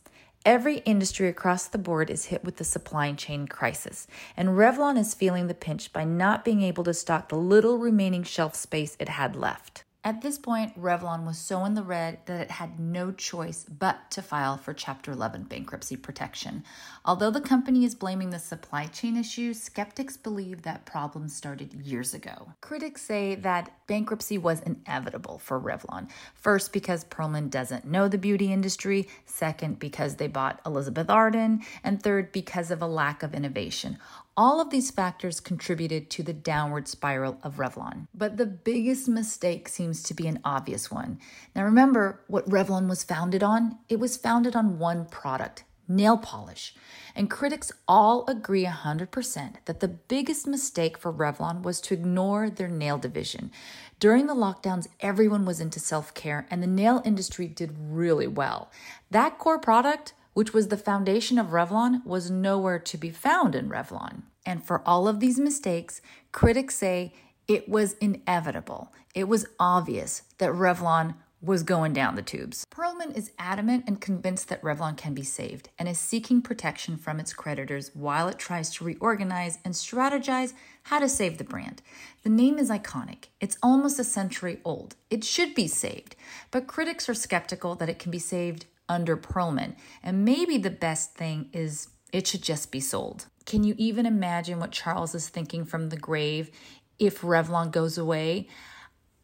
Every 0.46 0.80
industry 0.80 1.30
across 1.30 1.66
the 1.66 1.78
board 1.78 2.10
is 2.10 2.26
hit 2.26 2.44
with 2.44 2.58
the 2.58 2.66
supply 2.66 3.14
chain 3.14 3.48
crisis, 3.48 4.06
and 4.36 4.50
Revlon 4.50 4.98
is 4.98 5.14
feeling 5.14 5.48
the 5.48 5.54
pinch 5.54 5.94
by 5.94 6.04
not 6.04 6.44
being 6.44 6.62
able 6.62 6.84
to 6.84 6.94
stock 6.94 7.30
the 7.30 7.38
little 7.38 7.78
remaining 7.78 8.24
shelf 8.24 8.54
space 8.54 8.98
it 9.00 9.08
had 9.08 9.38
left. 9.38 9.86
At 10.02 10.22
this 10.22 10.38
point, 10.38 10.80
Revlon 10.80 11.26
was 11.26 11.38
so 11.38 11.66
in 11.66 11.74
the 11.74 11.84
red 11.84 12.20
that 12.26 12.40
it 12.40 12.52
had 12.52 12.80
no 12.80 13.12
choice 13.12 13.66
but 13.66 14.10
to 14.12 14.22
file 14.22 14.56
for 14.56 14.74
Chapter 14.74 15.12
11 15.12 15.44
bankruptcy 15.44 15.98
protection. 15.98 16.64
Although 17.04 17.32
the 17.32 17.42
company 17.42 17.84
is 17.84 17.96
blaming 17.96 18.30
the 18.30 18.40
supply 18.40 18.86
chain 18.86 19.18
issues, 19.18 19.62
skeptics 19.62 20.16
believe 20.16 20.62
that 20.62 20.86
problems 20.86 21.36
started 21.36 21.74
years 21.74 22.14
ago. 22.14 22.54
Critics 22.62 23.02
say 23.02 23.36
that 23.36 23.74
bankruptcy 23.88 24.38
was 24.38 24.62
inevitable 24.62 25.38
for 25.38 25.60
Revlon. 25.60 26.08
First, 26.34 26.72
because 26.72 27.04
Perelman 27.04 27.50
doesn't 27.50 27.84
know 27.84 28.08
the 28.08 28.18
beauty 28.18 28.54
industry, 28.54 29.10
second, 29.26 29.80
because 29.80 30.16
they 30.16 30.28
bought 30.28 30.62
Elizabeth 30.66 31.10
Arden, 31.10 31.62
and 31.84 32.02
third, 32.02 32.32
because 32.32 32.72
of 32.72 32.82
a 32.82 32.88
lack 32.88 33.22
of 33.22 33.34
innovation. 33.34 33.98
All 34.40 34.62
of 34.62 34.70
these 34.70 34.90
factors 34.90 35.42
contributed 35.42 36.10
to 36.12 36.24
the 36.24 36.32
downward 36.32 36.88
spiral 36.88 37.40
of 37.44 37.58
Revlon. 37.58 38.08
But 38.14 38.38
the 38.38 38.46
biggest 38.46 39.10
mistake 39.10 39.68
seems 39.68 40.02
to 40.04 40.14
be 40.14 40.28
an 40.28 40.40
obvious 40.46 40.90
one. 40.90 41.20
Now, 41.54 41.66
remember 41.66 42.22
what 42.28 42.50
Revlon 42.50 42.88
was 42.88 43.04
founded 43.04 43.44
on? 43.44 43.80
It 43.90 44.00
was 44.00 44.16
founded 44.16 44.56
on 44.56 44.80
one 44.80 45.08
product 45.08 45.66
nail 45.90 46.16
polish. 46.16 46.74
And 47.18 47.30
critics 47.30 47.74
all 47.86 48.24
agree 48.30 48.64
100% 48.64 49.56
that 49.66 49.82
the 49.82 49.90
biggest 49.90 50.48
mistake 50.48 50.98
for 50.98 51.12
Revlon 51.12 51.62
was 51.64 51.82
to 51.82 51.94
ignore 51.94 52.50
their 52.50 52.70
nail 52.70 52.98
division. 52.98 53.52
During 54.00 54.28
the 54.28 54.36
lockdowns, 54.36 54.88
everyone 55.02 55.44
was 55.44 55.60
into 55.60 55.82
self 55.82 56.14
care, 56.14 56.48
and 56.50 56.64
the 56.64 56.68
nail 56.68 57.02
industry 57.04 57.48
did 57.48 57.76
really 57.78 58.28
well. 58.28 58.72
That 59.12 59.38
core 59.38 59.60
product 59.60 60.14
which 60.40 60.54
was 60.54 60.68
the 60.68 60.78
foundation 60.78 61.38
of 61.38 61.48
Revlon, 61.48 62.06
was 62.06 62.32
nowhere 62.32 62.80
to 62.80 62.98
be 62.98 63.10
found 63.10 63.56
in 63.56 63.68
Revlon. 63.68 64.22
And 64.46 64.64
for 64.64 64.82
all 64.88 65.08
of 65.08 65.20
these 65.20 65.40
mistakes, 65.40 66.02
critics 66.32 66.76
say 66.76 67.14
it 67.48 67.68
was 67.68 67.94
inevitable. 67.94 68.94
It 69.16 69.28
was 69.28 69.48
obvious 69.60 70.24
that 70.38 70.52
Revlon 70.52 71.16
was 71.42 71.64
going 71.64 71.94
down 71.94 72.16
the 72.16 72.22
tubes. 72.22 72.66
Perelman 72.70 73.16
is 73.16 73.32
adamant 73.40 73.86
and 73.88 74.02
convinced 74.02 74.50
that 74.50 74.62
Revlon 74.62 74.98
can 74.98 75.14
be 75.14 75.24
saved 75.24 75.70
and 75.80 75.88
is 75.88 75.98
seeking 75.98 76.42
protection 76.42 76.98
from 76.98 77.20
its 77.20 77.34
creditors 77.34 77.92
while 77.94 78.28
it 78.28 78.38
tries 78.38 78.70
to 78.76 78.84
reorganize 78.84 79.58
and 79.64 79.74
strategize 79.74 80.54
how 80.84 81.00
to 81.00 81.08
save 81.08 81.38
the 81.38 81.44
brand. 81.46 81.82
The 82.24 82.30
name 82.30 82.58
is 82.58 82.70
iconic. 82.70 83.26
It's 83.40 83.58
almost 83.64 84.00
a 84.00 84.04
century 84.04 84.60
old. 84.66 84.96
It 85.10 85.24
should 85.24 85.56
be 85.56 85.68
saved, 85.68 86.16
but 86.52 86.68
critics 86.68 87.08
are 87.08 87.14
skeptical 87.14 87.76
that 87.76 87.90
it 87.90 88.00
can 88.00 88.12
be 88.12 88.20
saved 88.20 88.66
under 88.90 89.16
Perelman. 89.16 89.76
And 90.04 90.26
maybe 90.26 90.58
the 90.58 90.70
best 90.70 91.16
thing 91.16 91.50
is 91.54 91.88
it 92.12 92.28
should 92.28 92.42
just 92.42 92.72
be 92.72 92.82
sold. 92.82 93.28
Can 93.50 93.64
you 93.64 93.74
even 93.80 94.06
imagine 94.06 94.60
what 94.60 94.70
Charles 94.70 95.16
is 95.16 95.28
thinking 95.28 95.66
from 95.66 95.90
the 95.90 95.98
grave 95.98 96.52
if 97.00 97.22
Revlon 97.22 97.72
goes 97.72 97.98
away? 97.98 98.48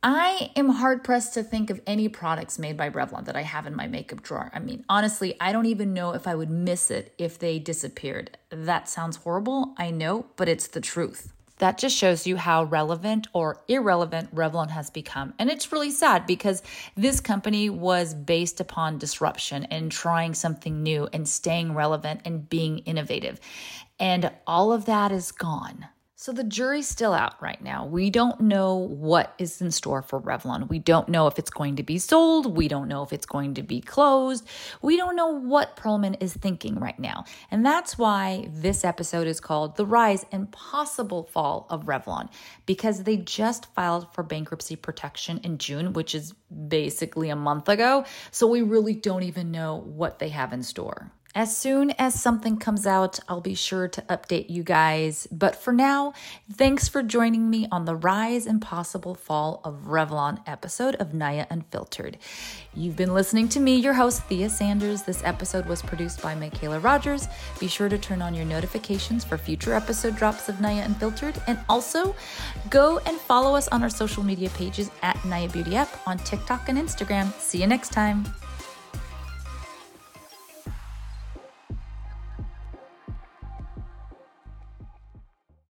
I 0.02 0.50
am 0.56 0.70
hard 0.70 1.04
pressed 1.04 1.36
to 1.36 1.44
think 1.44 1.70
of 1.70 1.80
any 1.86 2.10
products 2.10 2.58
made 2.58 2.76
by 2.76 2.90
Revlon 2.90 3.26
that 3.26 3.36
I 3.36 3.44
have 3.44 3.68
in 3.68 3.76
my 3.76 3.86
makeup 3.86 4.24
drawer. 4.24 4.50
I 4.52 4.58
mean, 4.58 4.84
honestly, 4.90 5.36
I 5.40 5.52
don't 5.52 5.68
even 5.68 5.94
know 5.94 6.14
if 6.14 6.26
I 6.26 6.34
would 6.34 6.50
miss 6.50 6.90
it 6.90 7.14
if 7.20 7.38
they 7.38 7.60
disappeared. 7.60 8.36
That 8.50 8.90
sounds 8.90 9.18
horrible, 9.18 9.76
I 9.78 9.92
know, 9.92 10.26
but 10.38 10.50
it's 10.50 10.66
the 10.66 10.82
truth 10.82 11.32
that 11.58 11.78
just 11.78 11.96
shows 11.96 12.28
you 12.28 12.36
how 12.36 12.64
relevant 12.64 13.28
or 13.32 13.62
irrelevant 13.68 14.34
Revlon 14.36 14.70
has 14.72 14.90
become. 14.90 15.34
And 15.40 15.50
it's 15.50 15.72
really 15.72 15.92
sad 15.92 16.28
because 16.28 16.62
this 16.98 17.22
company 17.22 17.70
was 17.70 18.14
based 18.14 18.60
upon 18.60 18.98
disruption 18.98 19.64
and 19.66 19.92
trying 19.92 20.34
something 20.34 20.84
new 20.84 21.08
and 21.14 21.28
staying 21.28 21.74
relevant 21.74 22.22
and 22.26 22.50
being 22.50 22.80
innovative. 22.80 23.40
And 24.00 24.32
all 24.46 24.74
of 24.74 24.86
that 24.86 25.12
is 25.12 25.32
gone. 25.32 25.88
So 26.18 26.32
the 26.32 26.46
jury's 26.46 26.88
still 26.88 27.14
out 27.14 27.40
right 27.42 27.62
now. 27.62 27.86
We 27.86 28.10
don't 28.10 28.40
know 28.40 28.78
what 28.78 29.36
is 29.38 29.62
in 29.62 29.70
store 29.70 30.02
for 30.02 30.20
Revlon. 30.20 30.70
We 30.70 30.80
don't 30.80 31.10
know 31.10 31.28
if 31.28 31.38
it's 31.38 31.50
going 31.50 31.76
to 31.76 31.84
be 31.84 32.00
sold. 32.00 32.58
We 32.58 32.68
don't 32.68 32.88
know 32.88 33.04
if 33.04 33.14
it's 33.14 33.26
going 33.26 33.54
to 33.56 33.64
be 33.64 33.82
closed. 33.82 34.48
We 34.82 34.96
don't 34.96 35.16
know 35.16 35.28
what 35.28 35.76
Perelman 35.76 36.16
is 36.24 36.34
thinking 36.34 36.80
right 36.80 36.98
now. 36.98 37.26
And 37.52 37.66
that's 37.66 37.98
why 37.98 38.50
this 38.54 38.86
episode 38.86 39.28
is 39.28 39.42
called 39.42 39.76
The 39.76 39.86
Rise 39.86 40.26
and 40.32 40.50
Possible 40.52 41.26
Fall 41.26 41.68
of 41.70 41.86
Revlon, 41.86 42.30
because 42.66 43.04
they 43.04 43.18
just 43.18 43.72
filed 43.76 44.12
for 44.14 44.24
bankruptcy 44.24 44.78
protection 44.78 45.42
in 45.44 45.58
June, 45.58 45.94
which 45.94 46.16
is 46.16 46.34
basically 46.68 47.30
a 47.30 47.36
month 47.36 47.68
ago. 47.70 48.06
So 48.32 48.48
we 48.48 48.62
really 48.62 48.96
don't 48.96 49.24
even 49.24 49.52
know 49.52 49.76
what 49.76 50.20
they 50.20 50.30
have 50.30 50.54
in 50.54 50.64
store. 50.64 51.12
As 51.38 51.56
soon 51.56 51.92
as 52.00 52.18
something 52.18 52.56
comes 52.56 52.88
out, 52.88 53.20
I'll 53.28 53.42
be 53.42 53.56
sure 53.56 53.90
to 53.90 54.02
update 54.04 54.50
you 54.50 54.64
guys. 54.64 55.28
But 55.30 55.58
for 55.58 55.74
now, 55.74 56.14
thanks 56.50 56.88
for 56.88 57.04
joining 57.04 57.50
me 57.50 57.68
on 57.74 57.84
the 57.84 57.94
Rise 57.94 58.46
and 58.46 58.62
Possible 58.62 59.16
Fall 59.16 59.60
of 59.66 59.88
Revlon 59.88 60.40
episode 60.48 60.96
of 60.96 61.14
Naya 61.14 61.46
Unfiltered. 61.50 62.18
You've 62.74 62.96
been 62.96 63.14
listening 63.14 63.50
to 63.50 63.60
me, 63.60 63.76
your 63.76 63.96
host, 63.96 64.24
Thea 64.24 64.50
Sanders. 64.50 65.04
This 65.04 65.22
episode 65.26 65.66
was 65.66 65.82
produced 65.82 66.22
by 66.22 66.36
Michaela 66.36 66.80
Rogers. 66.80 67.28
Be 67.60 67.68
sure 67.68 67.90
to 67.90 67.98
turn 67.98 68.22
on 68.22 68.34
your 68.34 68.46
notifications 68.46 69.26
for 69.26 69.38
future 69.38 69.74
episode 69.74 70.16
drops 70.16 70.48
of 70.48 70.62
Naya 70.62 70.84
Unfiltered. 70.86 71.36
And 71.48 71.60
also, 71.68 72.16
go 72.70 73.00
and 73.00 73.18
follow 73.18 73.58
us 73.58 73.68
on 73.68 73.84
our 73.84 73.90
social 73.90 74.24
media 74.24 74.50
pages 74.52 74.90
at 75.02 75.24
Naya 75.26 75.50
Beauty 75.50 75.76
App 75.76 75.90
on 76.08 76.18
TikTok 76.20 76.70
and 76.70 76.78
Instagram. 76.78 77.34
See 77.42 77.60
you 77.60 77.68
next 77.68 77.90
time. 77.92 78.24